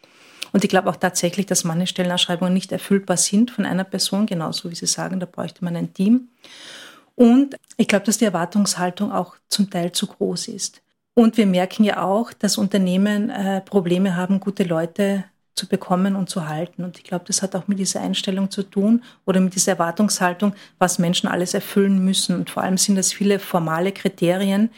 [0.53, 4.71] Und ich glaube auch tatsächlich, dass manche Stellenausschreibungen nicht erfüllbar sind von einer Person, genauso
[4.71, 6.29] wie Sie sagen, da bräuchte man ein Team.
[7.15, 10.83] Und ich glaube, dass die Erwartungshaltung auch zum Teil zu groß ist.
[11.15, 15.25] Und wir merken ja auch, dass Unternehmen äh, Probleme haben, gute Leute
[15.57, 16.85] zu bekommen und zu halten.
[16.85, 20.55] Und ich glaube, das hat auch mit dieser Einstellung zu tun oder mit dieser Erwartungshaltung,
[20.79, 22.37] was Menschen alles erfüllen müssen.
[22.37, 24.71] Und vor allem sind das viele formale Kriterien,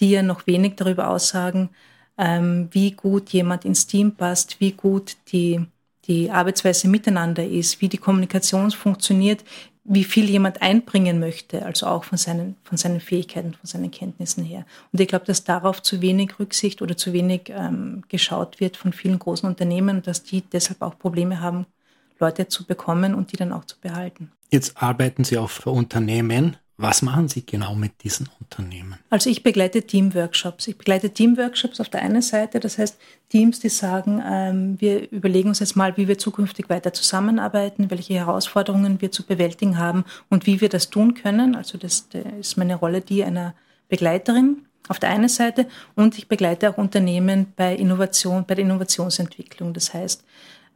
[0.00, 1.70] die ja noch wenig darüber aussagen,
[2.18, 5.60] ähm, wie gut jemand ins Team passt, wie gut die,
[6.06, 9.44] die Arbeitsweise miteinander ist, wie die Kommunikation funktioniert,
[9.84, 14.42] wie viel jemand einbringen möchte, also auch von seinen, von seinen Fähigkeiten, von seinen Kenntnissen
[14.42, 14.64] her.
[14.92, 18.94] Und ich glaube, dass darauf zu wenig Rücksicht oder zu wenig ähm, geschaut wird von
[18.94, 21.66] vielen großen Unternehmen, dass die deshalb auch Probleme haben,
[22.18, 24.32] Leute zu bekommen und die dann auch zu behalten.
[24.50, 26.56] Jetzt arbeiten Sie auch für Unternehmen.
[26.76, 28.98] Was machen Sie genau mit diesen Unternehmen?
[29.08, 30.66] Also ich begleite Teamworkshops.
[30.66, 35.50] Ich begleite Teamworkshops auf der einen Seite, das heißt Teams, die sagen, ähm, wir überlegen
[35.50, 40.46] uns jetzt mal, wie wir zukünftig weiter zusammenarbeiten, welche Herausforderungen wir zu bewältigen haben und
[40.46, 41.54] wie wir das tun können.
[41.54, 43.54] Also das, das ist meine Rolle die einer
[43.88, 49.72] Begleiterin auf der einen Seite und ich begleite auch Unternehmen bei Innovation, bei der Innovationsentwicklung.
[49.72, 50.24] Das heißt,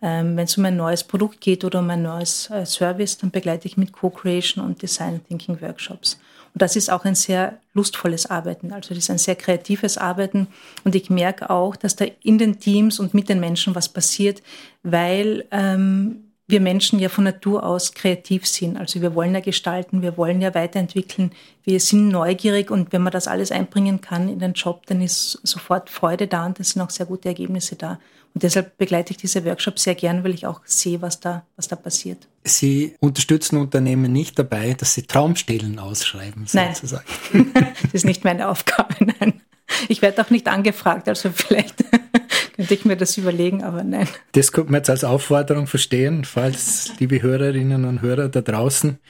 [0.01, 3.31] ähm, Wenn es um ein neues Produkt geht oder um ein neues äh, Service, dann
[3.31, 6.21] begleite ich mit Co-Creation und Design Thinking Workshops.
[6.55, 8.73] Und das ist auch ein sehr lustvolles Arbeiten.
[8.73, 10.47] Also das ist ein sehr kreatives Arbeiten.
[10.85, 14.43] Und ich merke auch, dass da in den Teams und mit den Menschen was passiert,
[14.83, 18.79] weil ähm, wir Menschen ja von Natur aus kreativ sind.
[18.79, 21.33] Also wir wollen ja gestalten, wir wollen ja weiterentwickeln,
[21.65, 25.33] wir sind neugierig und wenn man das alles einbringen kann in den Job, dann ist
[25.43, 27.99] sofort Freude da und es sind auch sehr gute Ergebnisse da.
[28.39, 31.67] Und deshalb begleite ich diese Workshops sehr gern, weil ich auch sehe, was da, was
[31.67, 32.29] da passiert.
[32.45, 37.05] Sie unterstützen Unternehmen nicht dabei, dass sie Traumstellen ausschreiben, sozusagen.
[37.33, 37.51] Nein,
[37.83, 39.41] das ist nicht meine Aufgabe, nein.
[39.89, 41.83] Ich werde auch nicht angefragt, also vielleicht
[42.55, 44.07] könnte ich mir das überlegen, aber nein.
[44.31, 49.01] Das könnte man jetzt als Aufforderung verstehen, falls, liebe Hörerinnen und Hörer da draußen,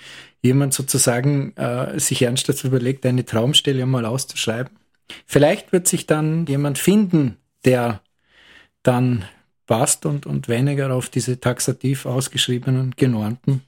[0.41, 4.73] jemand sozusagen äh, sich ernsthaft überlegt, eine Traumstelle mal auszuschreiben.
[5.27, 7.37] Vielleicht wird sich dann jemand finden,
[7.67, 8.01] der
[8.89, 9.25] dann
[9.67, 13.61] passt und, und weniger auf diese taxativ ausgeschriebenen, genormten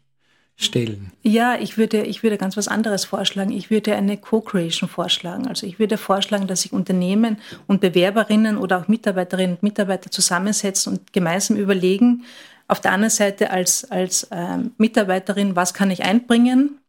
[0.56, 1.12] stellen?
[1.22, 3.52] Ja, ich würde, ich würde ganz was anderes vorschlagen.
[3.52, 5.46] Ich würde eine Co-Creation vorschlagen.
[5.46, 10.94] Also ich würde vorschlagen, dass sich Unternehmen und Bewerberinnen oder auch Mitarbeiterinnen und Mitarbeiter zusammensetzen
[10.94, 12.24] und gemeinsam überlegen,
[12.66, 16.79] auf der anderen Seite als, als ähm, Mitarbeiterin, was kann ich einbringen?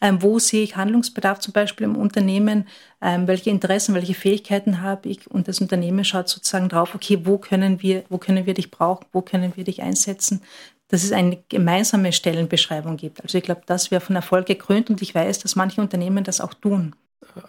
[0.00, 2.66] Ähm, wo sehe ich Handlungsbedarf zum Beispiel im Unternehmen?
[3.02, 5.30] Ähm, welche Interessen, welche Fähigkeiten habe ich?
[5.30, 9.06] Und das Unternehmen schaut sozusagen drauf, okay, wo können wir, wo können wir dich brauchen?
[9.12, 10.42] Wo können wir dich einsetzen?
[10.90, 13.22] dass es eine gemeinsame Stellenbeschreibung gibt.
[13.22, 16.40] Also ich glaube, das wäre von Erfolg gekrönt und ich weiß, dass manche Unternehmen das
[16.40, 16.96] auch tun.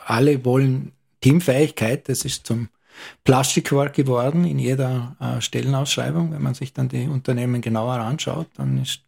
[0.06, 2.70] Alle wollen Teamfähigkeit, das ist zum
[3.24, 6.32] Plastikwort geworden in jeder äh, Stellenausschreibung.
[6.32, 9.02] Wenn man sich dann die Unternehmen genauer anschaut, dann ist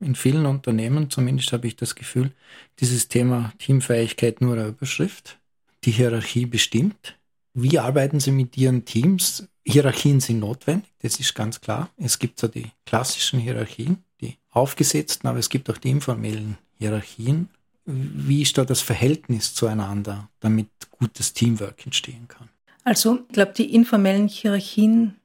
[0.00, 2.32] in vielen Unternehmen, zumindest habe ich das Gefühl,
[2.80, 5.38] dieses Thema Teamfähigkeit nur eine Überschrift.
[5.84, 7.16] Die Hierarchie bestimmt.
[7.54, 9.48] Wie arbeiten Sie mit Ihren Teams?
[9.64, 11.90] Hierarchien sind notwendig, das ist ganz klar.
[11.96, 17.48] Es gibt so die klassischen Hierarchien, die aufgesetzten, aber es gibt auch die informellen Hierarchien.
[17.84, 22.48] Wie ist da das Verhältnis zueinander, damit gutes Teamwork entstehen kann?
[22.84, 25.16] Also, ich glaube, die informellen Hierarchien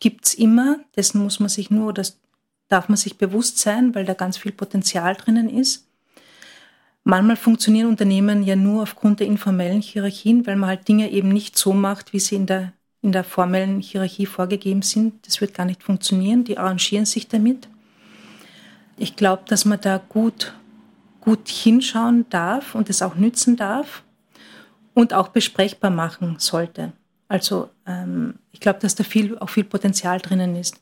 [0.00, 0.80] gibt es immer.
[0.96, 2.18] Dessen muss man sich nur, das
[2.68, 5.86] darf man sich bewusst sein, weil da ganz viel Potenzial drinnen ist.
[7.04, 11.58] Manchmal funktionieren Unternehmen ja nur aufgrund der informellen Hierarchien, weil man halt Dinge eben nicht
[11.58, 12.72] so macht, wie sie in der
[13.04, 15.26] in der formellen Hierarchie vorgegeben sind.
[15.26, 16.44] Das wird gar nicht funktionieren.
[16.44, 17.68] Die arrangieren sich damit.
[18.96, 20.54] Ich glaube, dass man da gut,
[21.20, 24.02] gut hinschauen darf und es auch nützen darf
[24.94, 26.92] und auch besprechbar machen sollte.
[27.28, 30.80] Also ähm, ich glaube, dass da viel, auch viel Potenzial drinnen ist.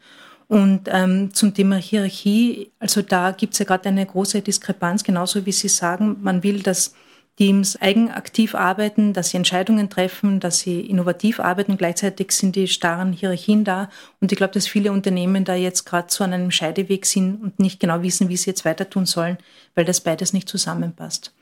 [0.52, 5.46] Und ähm, zum Thema Hierarchie, also da gibt es ja gerade eine große Diskrepanz, genauso
[5.46, 6.92] wie Sie sagen, man will, dass
[7.38, 11.78] Teams eigenaktiv arbeiten, dass sie Entscheidungen treffen, dass sie innovativ arbeiten.
[11.78, 13.88] Gleichzeitig sind die starren Hierarchien da.
[14.20, 17.58] Und ich glaube, dass viele Unternehmen da jetzt gerade so an einem Scheideweg sind und
[17.58, 19.38] nicht genau wissen, wie sie jetzt weiter tun sollen,
[19.74, 21.32] weil das beides nicht zusammenpasst.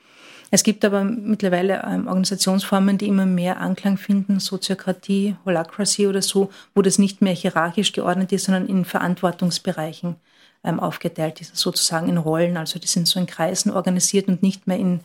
[0.50, 6.50] Es gibt aber mittlerweile ähm, Organisationsformen, die immer mehr Anklang finden, Soziokratie, Holacracy oder so,
[6.74, 10.16] wo das nicht mehr hierarchisch geordnet ist, sondern in Verantwortungsbereichen
[10.64, 12.56] ähm, aufgeteilt ist, sozusagen in Rollen.
[12.56, 15.00] Also die sind so in Kreisen organisiert und nicht mehr in,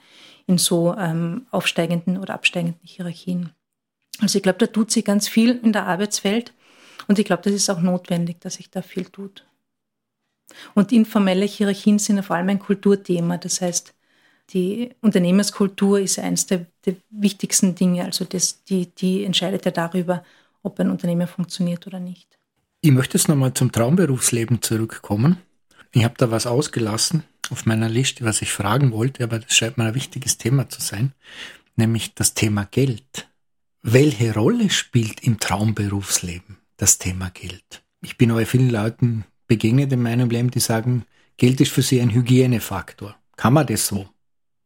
[0.48, 3.52] in so ähm, aufsteigenden oder absteigenden Hierarchien.
[4.22, 6.54] Also ich glaube, da tut sich ganz viel in der Arbeitswelt
[7.08, 9.46] und ich glaube, das ist auch notwendig, dass sich da viel tut.
[10.74, 13.38] Und informelle Hierarchien sind vor allem ein Kulturthema.
[13.38, 13.95] Das heißt,
[14.52, 18.06] die Unternehmenskultur ist eines der, der wichtigsten Dinge.
[18.06, 20.24] Also das, die, die entscheidet ja darüber,
[20.64, 22.38] ob ein Unternehmen funktioniert oder nicht.
[22.82, 25.38] Ich möchte jetzt nochmal zum Traumberufsleben zurückkommen.
[25.92, 29.78] Ich habe da was ausgelassen auf meiner Liste, was ich fragen wollte, aber das scheint
[29.78, 31.14] mir ein wichtiges Thema zu sein,
[31.76, 33.30] nämlich das Thema Geld.
[33.82, 37.84] Welche Rolle spielt im Traumberufsleben das Thema Geld?
[38.02, 41.06] Ich bin aber vielen Leuten begegnet in meinem Leben, die sagen,
[41.38, 43.16] Geld ist für sie ein Hygienefaktor.
[43.36, 44.10] Kann man das so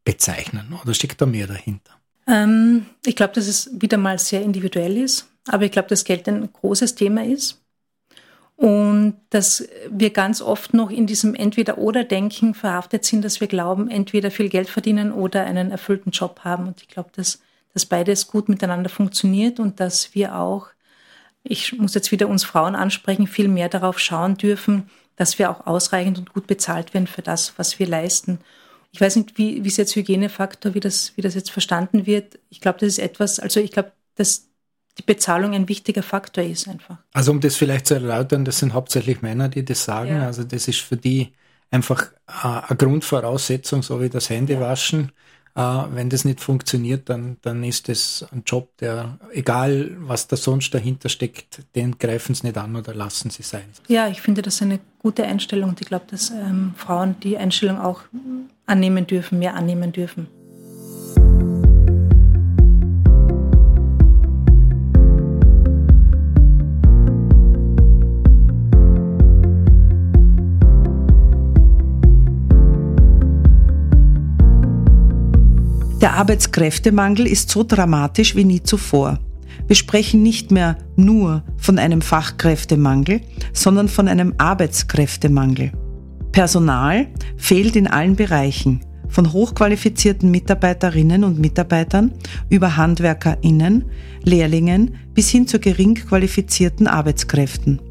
[0.10, 1.94] bezeichnen oder steckt da mehr dahinter?
[2.26, 6.28] Ähm, ich glaube, dass es wieder mal sehr individuell ist, aber ich glaube, dass Geld
[6.28, 7.62] ein großes Thema ist.
[8.56, 14.32] Und dass wir ganz oft noch in diesem Entweder-Oder-Denken verhaftet sind, dass wir glauben, entweder
[14.32, 16.68] viel Geld verdienen oder einen erfüllten Job haben.
[16.68, 17.40] Und ich glaube, dass,
[17.74, 20.70] dass beides gut miteinander funktioniert und dass wir auch,
[21.44, 25.68] ich muss jetzt wieder uns Frauen ansprechen, viel mehr darauf schauen dürfen, dass wir auch
[25.68, 28.40] ausreichend und gut bezahlt werden für das, was wir leisten.
[28.92, 32.40] Ich weiß nicht, wie, wie es jetzt Hygienefaktor, wie das, wie das jetzt verstanden wird.
[32.50, 34.50] Ich glaube, das ist etwas, also ich glaube, dass
[34.98, 36.98] die Bezahlung ein wichtiger Faktor ist einfach.
[37.14, 40.10] Also um das vielleicht zu erläutern, das sind hauptsächlich Männer, die das sagen.
[40.10, 40.26] Ja.
[40.26, 41.32] Also das ist für die
[41.72, 45.12] einfach äh, eine Grundvoraussetzung, so wie das Händewaschen.
[45.56, 50.36] Äh, wenn das nicht funktioniert, dann, dann ist das ein Job, der, egal was da
[50.36, 53.66] sonst dahinter steckt, den greifen sie nicht an oder lassen sie sein.
[53.88, 57.80] Ja, ich finde das eine gute Einstellung und ich glaube, dass ähm, Frauen die Einstellung
[57.80, 58.02] auch
[58.70, 60.28] annehmen dürfen, mehr annehmen dürfen.
[76.02, 79.20] Der Arbeitskräftemangel ist so dramatisch wie nie zuvor.
[79.68, 85.72] Wir sprechen nicht mehr nur von einem Fachkräftemangel, sondern von einem Arbeitskräftemangel.
[86.32, 92.12] Personal fehlt in allen Bereichen, von hochqualifizierten Mitarbeiterinnen und Mitarbeitern
[92.50, 93.86] über Handwerkerinnen,
[94.24, 97.82] Lehrlingen bis hin zu gering qualifizierten Arbeitskräften.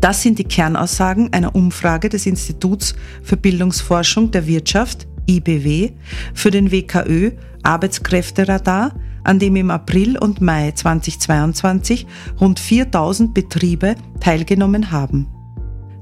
[0.00, 5.92] Das sind die Kernaussagen einer Umfrage des Instituts für Bildungsforschung der Wirtschaft IBW,
[6.34, 12.06] für den WKÖ Arbeitskräfteradar, an dem im April und Mai 2022
[12.40, 15.26] rund 4000 Betriebe teilgenommen haben.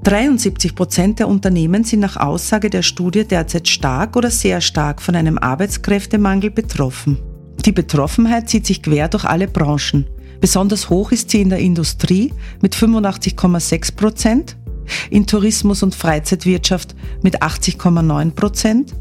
[0.07, 5.17] 73 Prozent der Unternehmen sind nach Aussage der Studie derzeit stark oder sehr stark von
[5.17, 7.19] einem Arbeitskräftemangel betroffen.
[7.65, 10.07] Die Betroffenheit zieht sich quer durch alle Branchen.
[10.41, 14.57] Besonders hoch ist sie in der Industrie mit 85,6 Prozent,
[15.11, 18.95] in Tourismus und Freizeitwirtschaft mit 80,9 Prozent,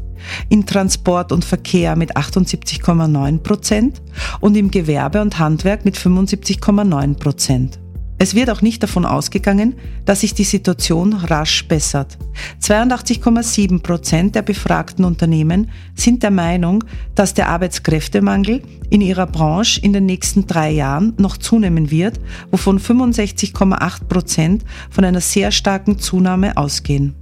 [0.48, 4.02] in Transport und Verkehr mit 78,9 Prozent
[4.40, 7.78] und im Gewerbe und Handwerk mit 75,9 Prozent.
[8.18, 9.74] Es wird auch nicht davon ausgegangen,
[10.06, 12.16] dass sich die Situation rasch bessert.
[12.62, 16.82] 82,7 Prozent der befragten Unternehmen sind der Meinung,
[17.14, 22.18] dass der Arbeitskräftemangel in ihrer Branche in den nächsten drei Jahren noch zunehmen wird,
[22.50, 27.14] wovon 65,8 Prozent von einer sehr starken Zunahme ausgehen.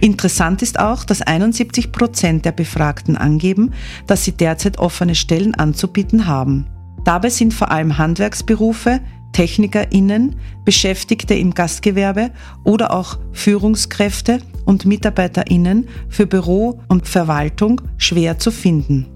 [0.00, 3.72] Interessant ist auch, dass 71 Prozent der Befragten angeben,
[4.06, 6.66] dass sie derzeit offene Stellen anzubieten haben.
[7.04, 9.00] Dabei sind vor allem Handwerksberufe,
[9.32, 12.30] TechnikerInnen, Beschäftigte im Gastgewerbe
[12.64, 19.06] oder auch Führungskräfte und MitarbeiterInnen für Büro und Verwaltung schwer zu finden.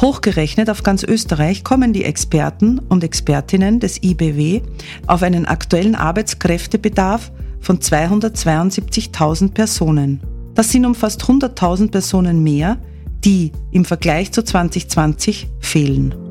[0.00, 4.60] Hochgerechnet auf ganz Österreich kommen die Experten und Expertinnen des IBW
[5.06, 10.20] auf einen aktuellen Arbeitskräftebedarf von 272.000 Personen.
[10.54, 12.78] Das sind um fast 100.000 Personen mehr,
[13.24, 16.25] die im Vergleich zu 2020 fehlen.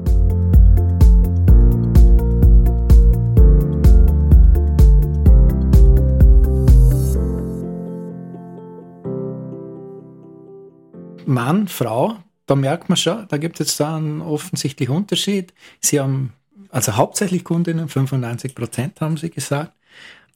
[11.27, 15.53] Mann, Frau, da merkt man schon, da gibt es da einen offensichtlichen Unterschied.
[15.79, 16.33] Sie haben,
[16.69, 19.73] also hauptsächlich Kundinnen, 95 Prozent haben sie gesagt.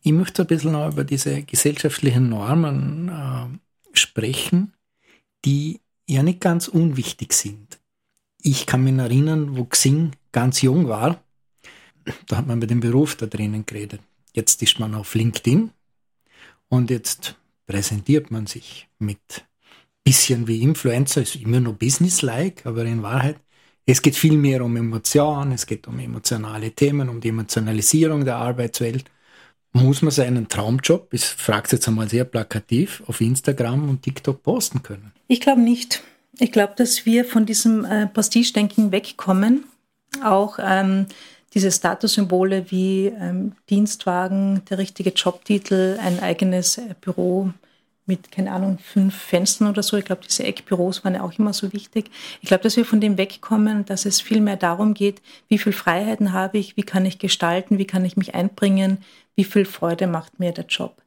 [0.01, 4.73] Ich möchte ein bisschen noch über diese gesellschaftlichen Normen äh, sprechen,
[5.45, 7.79] die ja nicht ganz unwichtig sind.
[8.41, 11.21] Ich kann mich erinnern, wo Xing ganz jung war,
[12.27, 14.01] da hat man mit dem Beruf da drinnen geredet.
[14.33, 15.71] Jetzt ist man auf LinkedIn
[16.69, 17.35] und jetzt
[17.67, 19.45] präsentiert man sich mit
[20.03, 23.37] bisschen wie Influencer, ist immer nur businesslike, aber in Wahrheit,
[23.85, 28.35] es geht viel mehr um Emotionen, es geht um emotionale Themen, um die Emotionalisierung der
[28.35, 29.05] Arbeitswelt.
[29.71, 34.41] Muss man seinen Traumjob, ich frage es jetzt einmal sehr plakativ, auf Instagram und TikTok
[34.41, 35.11] posten können?
[35.27, 36.03] Ich glaube nicht.
[36.39, 39.65] Ich glaube, dass wir von diesem äh, Prestige-Denken wegkommen.
[40.23, 41.05] Auch ähm,
[41.53, 47.51] diese Statussymbole wie ähm, Dienstwagen, der richtige Jobtitel, ein eigenes äh, Büro,
[48.09, 49.95] mit, keine Ahnung, fünf Fenstern oder so.
[49.95, 52.11] Ich glaube, diese Eckbüros waren ja auch immer so wichtig.
[52.41, 55.71] Ich glaube, dass wir von dem wegkommen, dass es viel mehr darum geht, wie viel
[55.71, 58.97] Freiheiten habe ich, wie kann ich gestalten, wie kann ich mich einbringen,
[59.35, 61.01] wie viel Freude macht mir der Job.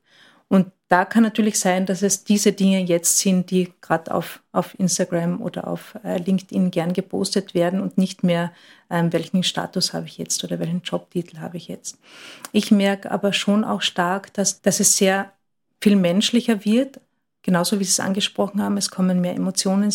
[0.48, 4.78] Und da kann natürlich sein, dass es diese Dinge jetzt sind, die gerade auf, auf
[4.78, 8.52] Instagram oder auf äh, LinkedIn gern gepostet werden und nicht mehr,
[8.90, 11.98] ähm, welchen Status habe ich jetzt oder welchen Jobtitel habe ich jetzt.
[12.52, 15.32] Ich merke aber schon auch stark, dass, dass es sehr
[15.82, 17.00] viel menschlicher wird.
[17.42, 19.90] Genauso wie Sie es angesprochen haben, es kommen mehr Emotionen,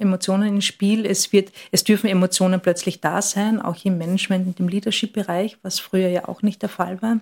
[0.00, 1.04] Emotionen ins Spiel.
[1.04, 5.80] Es, wird, es dürfen Emotionen plötzlich da sein, auch im Management und im Leadership-Bereich, was
[5.80, 7.20] früher ja auch nicht der Fall war.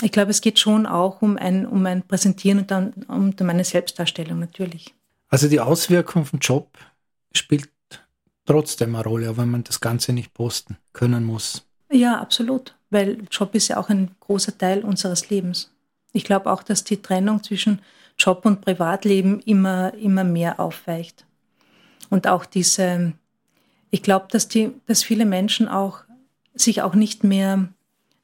[0.00, 3.64] Ich glaube, es geht schon auch um ein, um ein Präsentieren und dann um meine
[3.64, 4.94] Selbstdarstellung natürlich.
[5.28, 6.78] Also die Auswirkung vom Job
[7.32, 7.68] spielt
[8.46, 11.66] trotzdem eine Rolle, auch wenn man das Ganze nicht posten können muss.
[11.90, 15.71] Ja, absolut, weil Job ist ja auch ein großer Teil unseres Lebens.
[16.12, 17.80] Ich glaube auch, dass die Trennung zwischen
[18.18, 21.24] Job und Privatleben immer, immer mehr aufweicht.
[22.10, 23.14] Und auch diese,
[23.90, 26.00] ich glaube, dass die, dass viele Menschen auch
[26.54, 27.68] sich auch nicht mehr,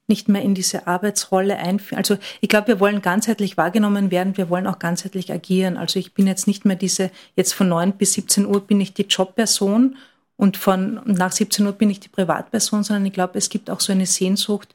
[0.07, 1.99] nicht mehr in diese Arbeitsrolle einführen.
[1.99, 5.77] Also ich glaube, wir wollen ganzheitlich wahrgenommen werden, wir wollen auch ganzheitlich agieren.
[5.77, 8.93] Also ich bin jetzt nicht mehr diese, jetzt von 9 bis 17 Uhr bin ich
[8.95, 9.97] die Jobperson
[10.37, 13.81] und von nach 17 Uhr bin ich die Privatperson, sondern ich glaube, es gibt auch
[13.81, 14.75] so eine Sehnsucht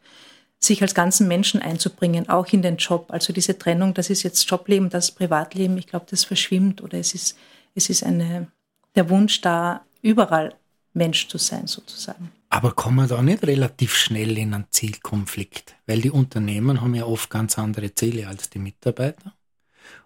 [0.65, 3.07] sich als ganzen Menschen einzubringen, auch in den Job.
[3.09, 6.97] Also diese Trennung, das ist jetzt Jobleben, das ist Privatleben, ich glaube, das verschwimmt oder
[6.97, 7.37] es ist,
[7.75, 8.47] es ist eine,
[8.95, 10.55] der Wunsch da, überall
[10.93, 12.31] Mensch zu sein, sozusagen.
[12.49, 15.75] Aber kommen wir da nicht relativ schnell in einen Zielkonflikt?
[15.87, 19.33] Weil die Unternehmen haben ja oft ganz andere Ziele als die Mitarbeiter.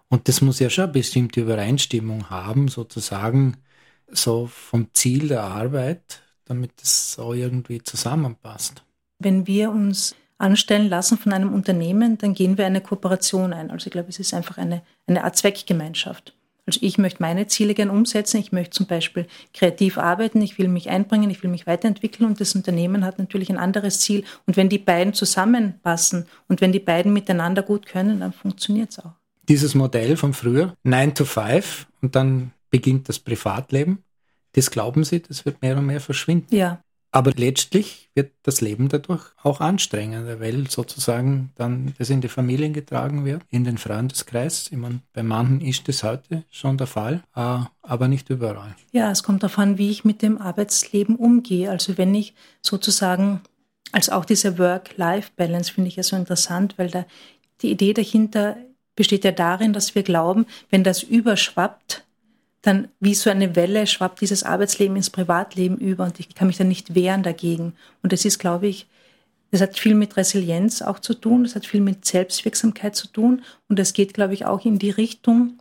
[0.08, 3.58] Und das muss ja schon eine bestimmte Übereinstimmung haben, sozusagen,
[4.10, 8.82] so vom Ziel der Arbeit, damit es so irgendwie zusammenpasst.
[9.18, 13.70] Wenn wir uns anstellen lassen von einem Unternehmen, dann gehen wir eine Kooperation ein.
[13.70, 16.34] Also ich glaube, es ist einfach eine, eine Art Zweckgemeinschaft.
[16.68, 18.38] Also ich möchte meine Ziele gern umsetzen.
[18.38, 20.42] Ich möchte zum Beispiel kreativ arbeiten.
[20.42, 21.30] Ich will mich einbringen.
[21.30, 22.28] Ich will mich weiterentwickeln.
[22.28, 24.22] Und das Unternehmen hat natürlich ein anderes Ziel.
[24.46, 28.98] Und wenn die beiden zusammenpassen und wenn die beiden miteinander gut können, dann funktioniert es
[28.98, 29.12] auch.
[29.48, 34.04] Dieses Modell von früher, 9 to 5 und dann beginnt das Privatleben.
[34.52, 36.54] Das glauben Sie, das wird mehr und mehr verschwinden.
[36.54, 36.80] Ja,
[37.10, 42.72] Aber letztlich wird das Leben dadurch auch anstrengender, weil sozusagen dann das in die Familien
[42.72, 44.68] getragen wird, in den Freundeskreis.
[44.70, 48.74] Ich meine, bei manchen ist das heute schon der Fall, äh, aber nicht überall.
[48.92, 51.70] Ja, es kommt darauf an, wie ich mit dem Arbeitsleben umgehe.
[51.70, 53.40] Also wenn ich sozusagen,
[53.92, 57.06] also auch diese Work-Life-Balance finde ich ja so interessant, weil da
[57.62, 58.56] die Idee dahinter
[58.96, 62.04] besteht ja darin, dass wir glauben, wenn das überschwappt,
[62.62, 66.56] dann wie so eine Welle schwappt dieses Arbeitsleben ins Privatleben über und ich kann mich
[66.56, 67.74] dann nicht wehren dagegen.
[68.02, 68.86] Und das ist, glaube ich,
[69.50, 73.42] das hat viel mit Resilienz auch zu tun, das hat viel mit Selbstwirksamkeit zu tun
[73.68, 75.58] und das geht, glaube ich, auch in die Richtung,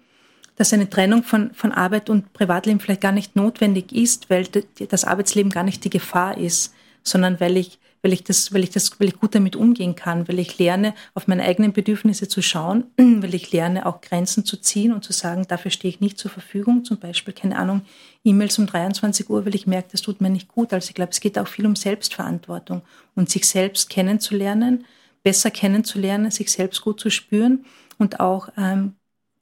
[0.57, 4.45] dass eine Trennung von, von Arbeit und Privatleben vielleicht gar nicht notwendig ist, weil
[4.89, 6.73] das Arbeitsleben gar nicht die Gefahr ist,
[7.07, 10.27] sondern weil ich weil ich das, weil ich das, weil ich gut damit umgehen kann,
[10.27, 14.57] weil ich lerne, auf meine eigenen Bedürfnisse zu schauen, weil ich lerne, auch Grenzen zu
[14.57, 16.85] ziehen und zu sagen, dafür stehe ich nicht zur Verfügung.
[16.85, 17.81] Zum Beispiel, keine Ahnung,
[18.23, 20.73] E-Mails um 23 Uhr, weil ich merke, das tut mir nicht gut.
[20.73, 22.81] Also ich glaube, es geht auch viel um Selbstverantwortung
[23.15, 24.85] und sich selbst kennenzulernen,
[25.23, 27.65] besser kennenzulernen, sich selbst gut zu spüren
[27.97, 28.93] und auch ähm,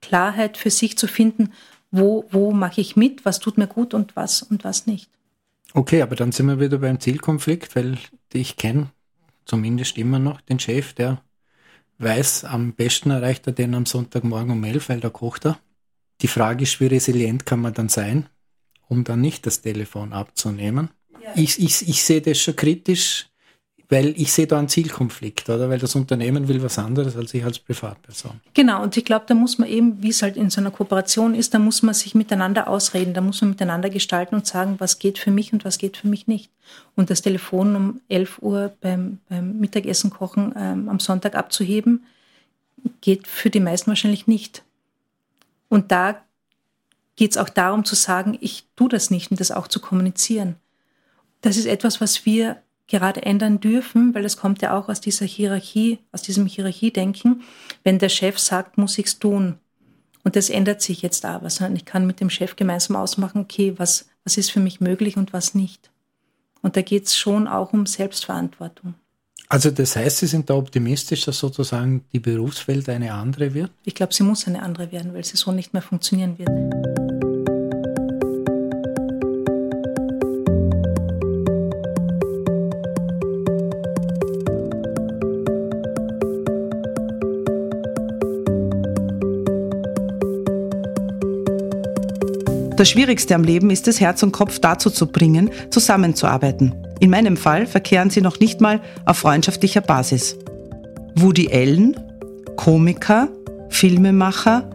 [0.02, 1.52] Klarheit für sich zu finden,
[1.92, 5.10] wo, wo mache ich mit, was tut mir gut und was und was nicht.
[5.76, 7.98] Okay, aber dann sind wir wieder beim Zielkonflikt, weil
[8.32, 8.92] ich kenne
[9.44, 11.22] zumindest immer noch den Chef, der
[11.98, 15.60] weiß, am besten erreicht er den am Sonntagmorgen um elf, weil da kocht er.
[16.22, 18.30] Die Frage ist, wie resilient kann man dann sein,
[18.88, 20.92] um dann nicht das Telefon abzunehmen.
[21.22, 21.34] Ja.
[21.36, 23.28] Ich, ich, ich sehe das schon kritisch,
[23.90, 25.70] weil ich sehe da einen Zielkonflikt, oder?
[25.70, 28.40] Weil das Unternehmen will was anderes als ich als Privatperson.
[28.54, 31.36] Genau, und ich glaube, da muss man eben, wie es halt in so einer Kooperation
[31.36, 35.00] ist, da muss man sich miteinander ausreden, da muss man miteinander gestalten und sagen, was
[35.00, 36.50] geht für mich und was geht für mich nicht.
[36.96, 42.06] Und das Telefon um 11 Uhr beim, beim Mittagessen kochen ähm, am Sonntag abzuheben,
[43.02, 44.64] geht für die meisten wahrscheinlich nicht.
[45.70, 46.22] Und da
[47.16, 50.56] geht es auch darum zu sagen, ich tue das nicht und das auch zu kommunizieren.
[51.42, 55.26] Das ist etwas, was wir gerade ändern dürfen, weil es kommt ja auch aus dieser
[55.26, 57.44] Hierarchie, aus diesem Hierarchiedenken.
[57.84, 59.58] Wenn der Chef sagt, muss ich's tun.
[60.24, 63.74] Und das ändert sich jetzt aber, sondern ich kann mit dem Chef gemeinsam ausmachen, okay,
[63.78, 65.92] was, was ist für mich möglich und was nicht.
[66.62, 68.96] Und da geht es schon auch um Selbstverantwortung.
[69.48, 73.72] Also das heißt, Sie sind da optimistisch, dass sozusagen die Berufswelt eine andere wird?
[73.84, 77.05] Ich glaube, sie muss eine andere werden, weil sie so nicht mehr funktionieren wird.
[92.78, 96.76] Das Schwierigste am Leben ist es, Herz und Kopf dazu zu bringen, zusammenzuarbeiten.
[97.00, 100.36] In meinem Fall verkehren sie noch nicht mal auf freundschaftlicher Basis.
[101.16, 101.98] Woody Allen,
[102.58, 103.30] Komiker,
[103.70, 104.70] Filmemacher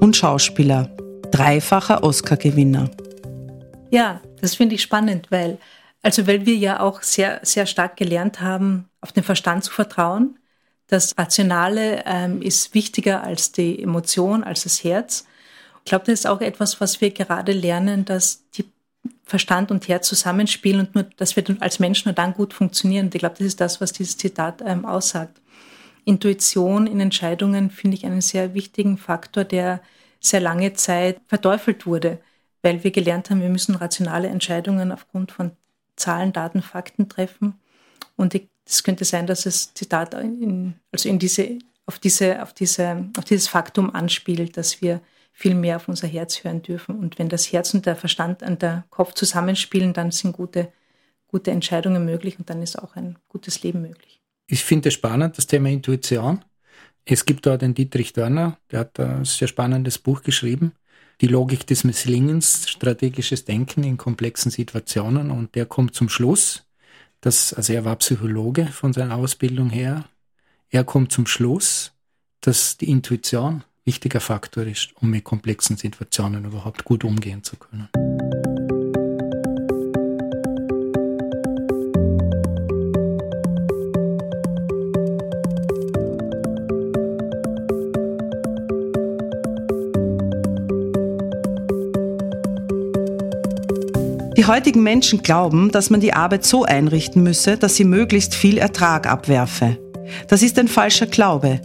[0.00, 0.88] und Schauspieler,
[1.30, 2.90] dreifacher Oscar-Gewinner.
[3.90, 5.58] Ja, das finde ich spannend, weil,
[6.00, 10.38] also weil wir ja auch sehr, sehr stark gelernt haben, auf den Verstand zu vertrauen.
[10.86, 15.26] Das Rationale ähm, ist wichtiger als die Emotion, als das Herz.
[15.84, 18.64] Ich glaube, das ist auch etwas, was wir gerade lernen, dass die
[19.24, 23.06] Verstand und Herz zusammenspielen und nur, dass wir als Menschen nur dann gut funktionieren.
[23.06, 25.40] Und ich glaube, das ist das, was dieses Zitat ähm, aussagt.
[26.04, 29.80] Intuition in Entscheidungen finde ich einen sehr wichtigen Faktor, der
[30.20, 32.18] sehr lange Zeit verteufelt wurde,
[32.62, 35.52] weil wir gelernt haben, wir müssen rationale Entscheidungen aufgrund von
[35.96, 37.54] Zahlen, Daten, Fakten treffen.
[38.16, 43.08] Und es könnte sein, dass das Zitat in, also in diese, auf, diese, auf, diese,
[43.16, 45.00] auf dieses Faktum anspielt, dass wir
[45.32, 46.98] viel mehr auf unser Herz hören dürfen.
[46.98, 50.72] Und wenn das Herz und der Verstand und der Kopf zusammenspielen, dann sind gute,
[51.26, 54.20] gute Entscheidungen möglich und dann ist auch ein gutes Leben möglich.
[54.46, 56.44] Ich finde es spannend, das Thema Intuition.
[57.04, 60.72] Es gibt da den Dietrich Dörner, der hat ein sehr spannendes Buch geschrieben.
[61.20, 65.30] Die Logik des Misslingens, strategisches Denken in komplexen Situationen.
[65.30, 66.64] Und der kommt zum Schluss,
[67.20, 70.04] dass, also er war Psychologe von seiner Ausbildung her.
[70.70, 71.92] Er kommt zum Schluss,
[72.40, 77.88] dass die Intuition wichtiger Faktor ist, um mit komplexen Situationen überhaupt gut umgehen zu können.
[94.42, 98.58] Die heutigen Menschen glauben, dass man die Arbeit so einrichten müsse, dass sie möglichst viel
[98.58, 99.78] Ertrag abwerfe.
[100.26, 101.60] Das ist ein falscher Glaube.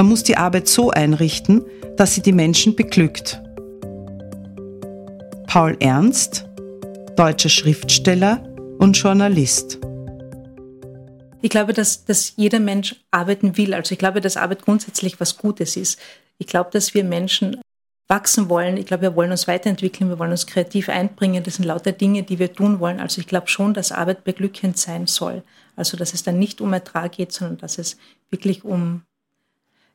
[0.00, 1.62] Man muss die Arbeit so einrichten,
[1.98, 3.38] dass sie die Menschen beglückt.
[5.46, 6.48] Paul Ernst,
[7.16, 8.42] deutscher Schriftsteller
[8.78, 9.78] und Journalist.
[11.42, 13.74] Ich glaube, dass, dass jeder Mensch arbeiten will.
[13.74, 16.00] Also ich glaube, dass Arbeit grundsätzlich was Gutes ist.
[16.38, 17.60] Ich glaube, dass wir Menschen
[18.08, 18.78] wachsen wollen.
[18.78, 21.44] Ich glaube, wir wollen uns weiterentwickeln, wir wollen uns kreativ einbringen.
[21.44, 23.00] Das sind lauter Dinge, die wir tun wollen.
[23.00, 25.42] Also ich glaube schon, dass Arbeit beglückend sein soll.
[25.76, 27.98] Also dass es dann nicht um Ertrag geht, sondern dass es
[28.30, 29.02] wirklich um,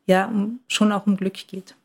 [0.06, 1.76] ja, um, schon auch um Glück geht.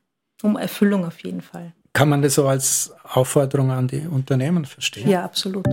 [0.42, 1.72] Um Erfüllung auf jeden Fall.
[1.92, 5.08] Kann man das so als Aufforderung an die Unternehmen verstehen?
[5.08, 5.66] Ja, absolut.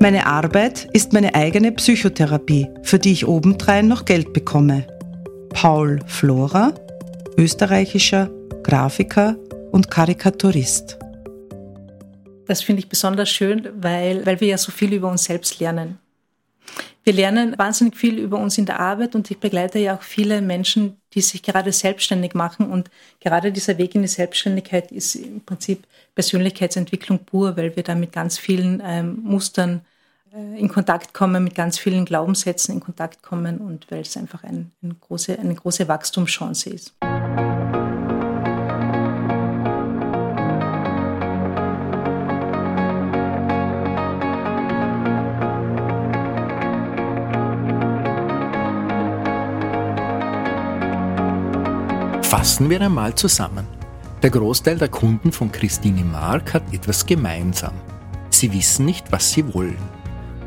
[0.00, 4.86] Meine Arbeit ist meine eigene Psychotherapie, für die ich obendrein noch Geld bekomme.
[5.56, 6.74] Paul Flora,
[7.38, 8.28] österreichischer
[8.62, 9.36] Grafiker
[9.72, 10.98] und Karikaturist.
[12.46, 15.98] Das finde ich besonders schön, weil, weil wir ja so viel über uns selbst lernen.
[17.04, 20.42] Wir lernen wahnsinnig viel über uns in der Arbeit und ich begleite ja auch viele
[20.42, 22.70] Menschen, die sich gerade selbstständig machen.
[22.70, 22.90] Und
[23.20, 28.12] gerade dieser Weg in die Selbstständigkeit ist im Prinzip Persönlichkeitsentwicklung pur, weil wir da mit
[28.12, 29.86] ganz vielen ähm, Mustern
[30.56, 34.72] in Kontakt kommen, mit ganz vielen Glaubenssätzen in Kontakt kommen und weil es einfach ein,
[34.82, 36.94] eine, große, eine große Wachstumschance ist.
[52.22, 53.66] Fassen wir einmal zusammen.
[54.22, 57.74] Der Großteil der Kunden von Christine Mark hat etwas gemeinsam.
[58.30, 59.95] Sie wissen nicht, was sie wollen.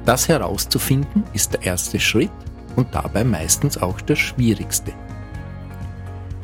[0.09, 2.31] Das herauszufinden ist der erste Schritt
[2.75, 4.91] und dabei meistens auch der schwierigste.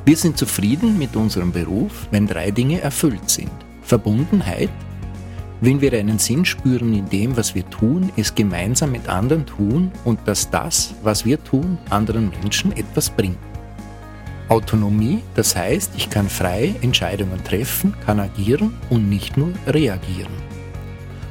[0.05, 3.49] Wir sind zufrieden mit unserem Beruf, wenn drei Dinge erfüllt sind.
[3.81, 4.69] Verbundenheit,
[5.61, 9.91] wenn wir einen Sinn spüren in dem, was wir tun, es gemeinsam mit anderen tun
[10.03, 13.39] und dass das, was wir tun, anderen Menschen etwas bringt.
[14.47, 20.33] Autonomie, das heißt, ich kann frei Entscheidungen treffen, kann agieren und nicht nur reagieren.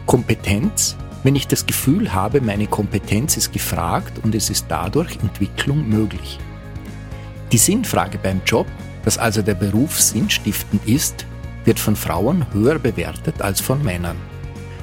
[0.05, 5.89] Kompetenz, wenn ich das Gefühl habe, meine Kompetenz ist gefragt und es ist dadurch Entwicklung
[5.89, 6.39] möglich.
[7.51, 8.66] Die Sinnfrage beim Job,
[9.05, 11.27] dass also der Beruf sinnstiftend ist,
[11.64, 14.16] wird von Frauen höher bewertet als von Männern.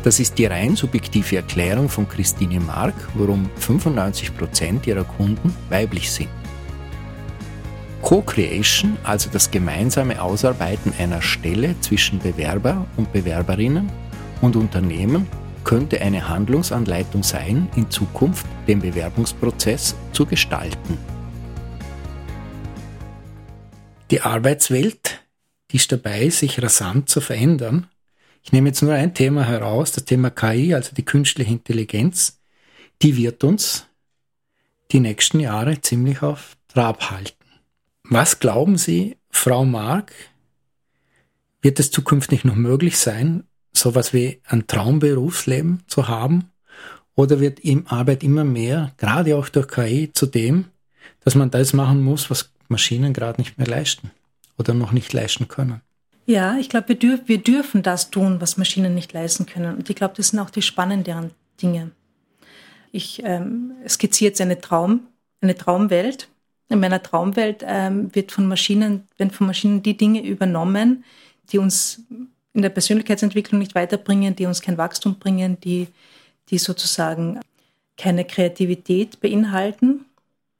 [0.03, 6.11] Das ist die rein subjektive Erklärung von Christine Mark, warum 95 Prozent ihrer Kunden weiblich
[6.11, 6.29] sind.
[8.01, 13.91] Co-Creation, also das gemeinsame Ausarbeiten einer Stelle zwischen Bewerber und Bewerberinnen
[14.41, 15.27] und Unternehmen,
[15.71, 20.97] könnte eine Handlungsanleitung sein, in Zukunft den Bewerbungsprozess zu gestalten.
[24.11, 25.23] Die Arbeitswelt,
[25.71, 27.87] die ist dabei, sich rasant zu verändern.
[28.43, 32.41] Ich nehme jetzt nur ein Thema heraus, das Thema KI, also die künstliche Intelligenz.
[33.01, 33.87] Die wird uns
[34.91, 37.45] die nächsten Jahre ziemlich auf Trab halten.
[38.03, 40.11] Was glauben Sie, Frau Mark,
[41.61, 43.45] wird es zukünftig noch möglich sein,
[43.81, 46.51] sowas wie ein Traumberufsleben zu haben?
[47.15, 50.65] Oder wird ihm Arbeit immer mehr, gerade auch durch KI, zu dem,
[51.23, 54.11] dass man das machen muss, was Maschinen gerade nicht mehr leisten
[54.57, 55.81] oder noch nicht leisten können?
[56.25, 59.75] Ja, ich glaube, wir, dürf, wir dürfen das tun, was Maschinen nicht leisten können.
[59.75, 61.91] Und ich glaube, das sind auch die spannenderen Dinge.
[62.91, 65.01] Ich ähm, skizziere jetzt eine Traum,
[65.41, 66.29] eine Traumwelt.
[66.69, 71.03] In meiner Traumwelt ähm, wird von Maschinen, werden von Maschinen die Dinge übernommen,
[71.51, 72.01] die uns
[72.53, 75.87] in der Persönlichkeitsentwicklung nicht weiterbringen, die uns kein Wachstum bringen, die,
[76.49, 77.39] die sozusagen
[77.97, 80.05] keine Kreativität beinhalten.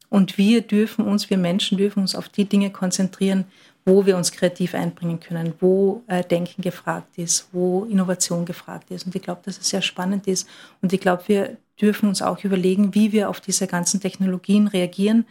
[0.09, 3.45] Und wir dürfen uns, wir Menschen dürfen uns auf die Dinge konzentrieren,
[3.85, 9.05] wo wir uns kreativ einbringen können, wo äh, Denken gefragt ist, wo Innovation gefragt ist.
[9.05, 10.47] Und ich glaube, dass es sehr spannend ist.
[10.81, 15.25] Und ich glaube, wir dürfen uns auch überlegen, wie wir auf diese ganzen Technologien reagieren,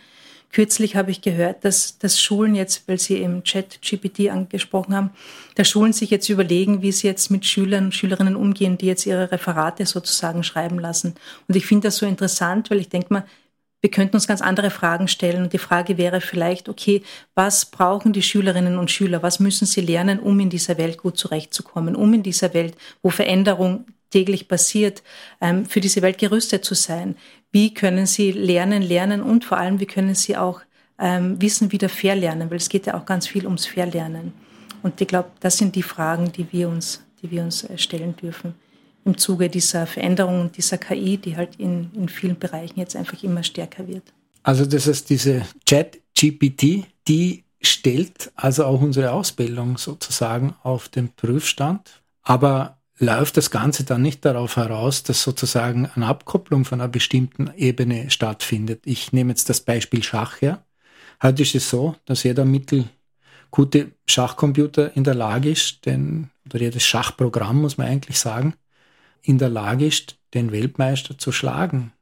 [0.53, 5.11] Kürzlich habe ich gehört, dass, dass Schulen jetzt, weil Sie eben Chat-GPT angesprochen haben,
[5.55, 9.07] dass Schulen sich jetzt überlegen, wie sie jetzt mit Schülern und Schülerinnen umgehen, die jetzt
[9.07, 11.15] ihre Referate sozusagen schreiben lassen.
[11.47, 13.25] Und ich finde das so interessant, weil ich denke mal,
[13.81, 15.43] wir könnten uns ganz andere Fragen stellen.
[15.43, 17.03] Und die Frage wäre vielleicht, okay,
[17.35, 19.23] was brauchen die Schülerinnen und Schüler?
[19.23, 21.97] Was müssen sie lernen, um in dieser Welt gut zurechtzukommen?
[21.97, 25.03] Um in dieser Welt, wo Veränderung täglich passiert,
[25.41, 27.17] ähm, für diese Welt gerüstet zu sein?
[27.53, 30.61] Wie können sie lernen, lernen und vor allem, wie können sie auch
[30.99, 32.51] ähm, Wissen wieder verlernen?
[32.51, 34.33] Weil es geht ja auch ganz viel ums Verlernen.
[34.83, 38.17] Und ich glaube, das sind die Fragen, die wir uns, die wir uns äh, stellen
[38.17, 38.55] dürfen
[39.05, 43.23] im Zuge dieser Veränderung und dieser KI, die halt in, in vielen Bereichen jetzt einfach
[43.23, 44.13] immer stärker wird.
[44.43, 52.03] Also das heißt, diese Chat-GPT, die stellt also auch unsere Ausbildung sozusagen auf den Prüfstand.
[52.23, 57.51] Aber läuft das Ganze dann nicht darauf heraus, dass sozusagen eine Abkopplung von einer bestimmten
[57.57, 58.83] Ebene stattfindet.
[58.85, 60.65] Ich nehme jetzt das Beispiel Schach her.
[61.23, 62.85] Heute ist es so, dass jeder Mittel
[63.51, 68.55] gute Schachcomputer in der Lage ist, den, oder das Schachprogramm muss man eigentlich sagen,
[69.23, 71.93] in der Lage ist, den Weltmeister zu schlagen.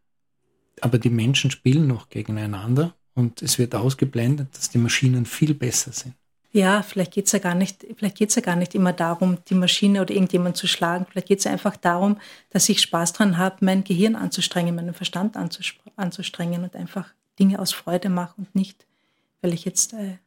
[0.80, 5.92] Aber die Menschen spielen noch gegeneinander und es wird ausgeblendet, dass die Maschinen viel besser
[5.92, 6.14] sind.
[6.50, 10.00] Ja, vielleicht geht's ja gar nicht, vielleicht geht's ja gar nicht immer darum, die Maschine
[10.00, 11.06] oder irgendjemand zu schlagen.
[11.10, 12.18] Vielleicht geht's ja einfach darum,
[12.50, 17.72] dass ich Spaß dran habe, mein Gehirn anzustrengen, meinen Verstand anzustrengen und einfach Dinge aus
[17.72, 18.86] Freude mache und nicht,
[19.42, 20.18] weil ich jetzt äh,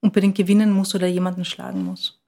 [0.00, 2.20] unbedingt gewinnen muss oder jemanden schlagen muss.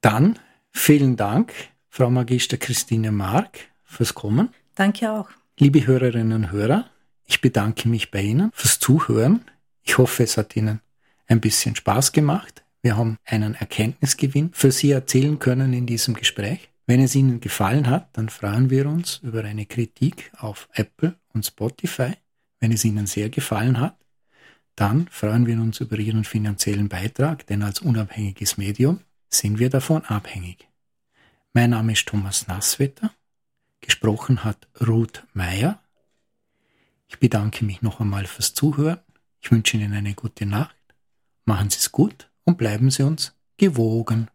[0.00, 0.38] Dann
[0.72, 1.52] vielen Dank,
[1.88, 4.52] Frau Magister Christine Mark, fürs Kommen.
[4.74, 5.28] Danke auch.
[5.58, 6.90] Liebe Hörerinnen und Hörer,
[7.24, 9.44] ich bedanke mich bei Ihnen fürs Zuhören.
[9.82, 10.80] Ich hoffe, es hat Ihnen
[11.28, 12.62] ein bisschen Spaß gemacht.
[12.82, 16.70] Wir haben einen Erkenntnisgewinn für Sie erzählen können in diesem Gespräch.
[16.86, 21.44] Wenn es Ihnen gefallen hat, dann freuen wir uns über eine Kritik auf Apple und
[21.44, 22.12] Spotify.
[22.60, 23.96] Wenn es Ihnen sehr gefallen hat,
[24.76, 30.04] dann freuen wir uns über Ihren finanziellen Beitrag, denn als unabhängiges Medium sind wir davon
[30.04, 30.68] abhängig.
[31.54, 33.10] Mein Name ist Thomas Nasswetter.
[33.80, 35.82] Gesprochen hat Ruth Meyer.
[37.08, 39.00] Ich bedanke mich noch einmal fürs Zuhören.
[39.40, 40.76] Ich wünsche Ihnen eine gute Nacht.
[41.44, 44.28] Machen Sie es gut und bleiben Sie uns gewogen.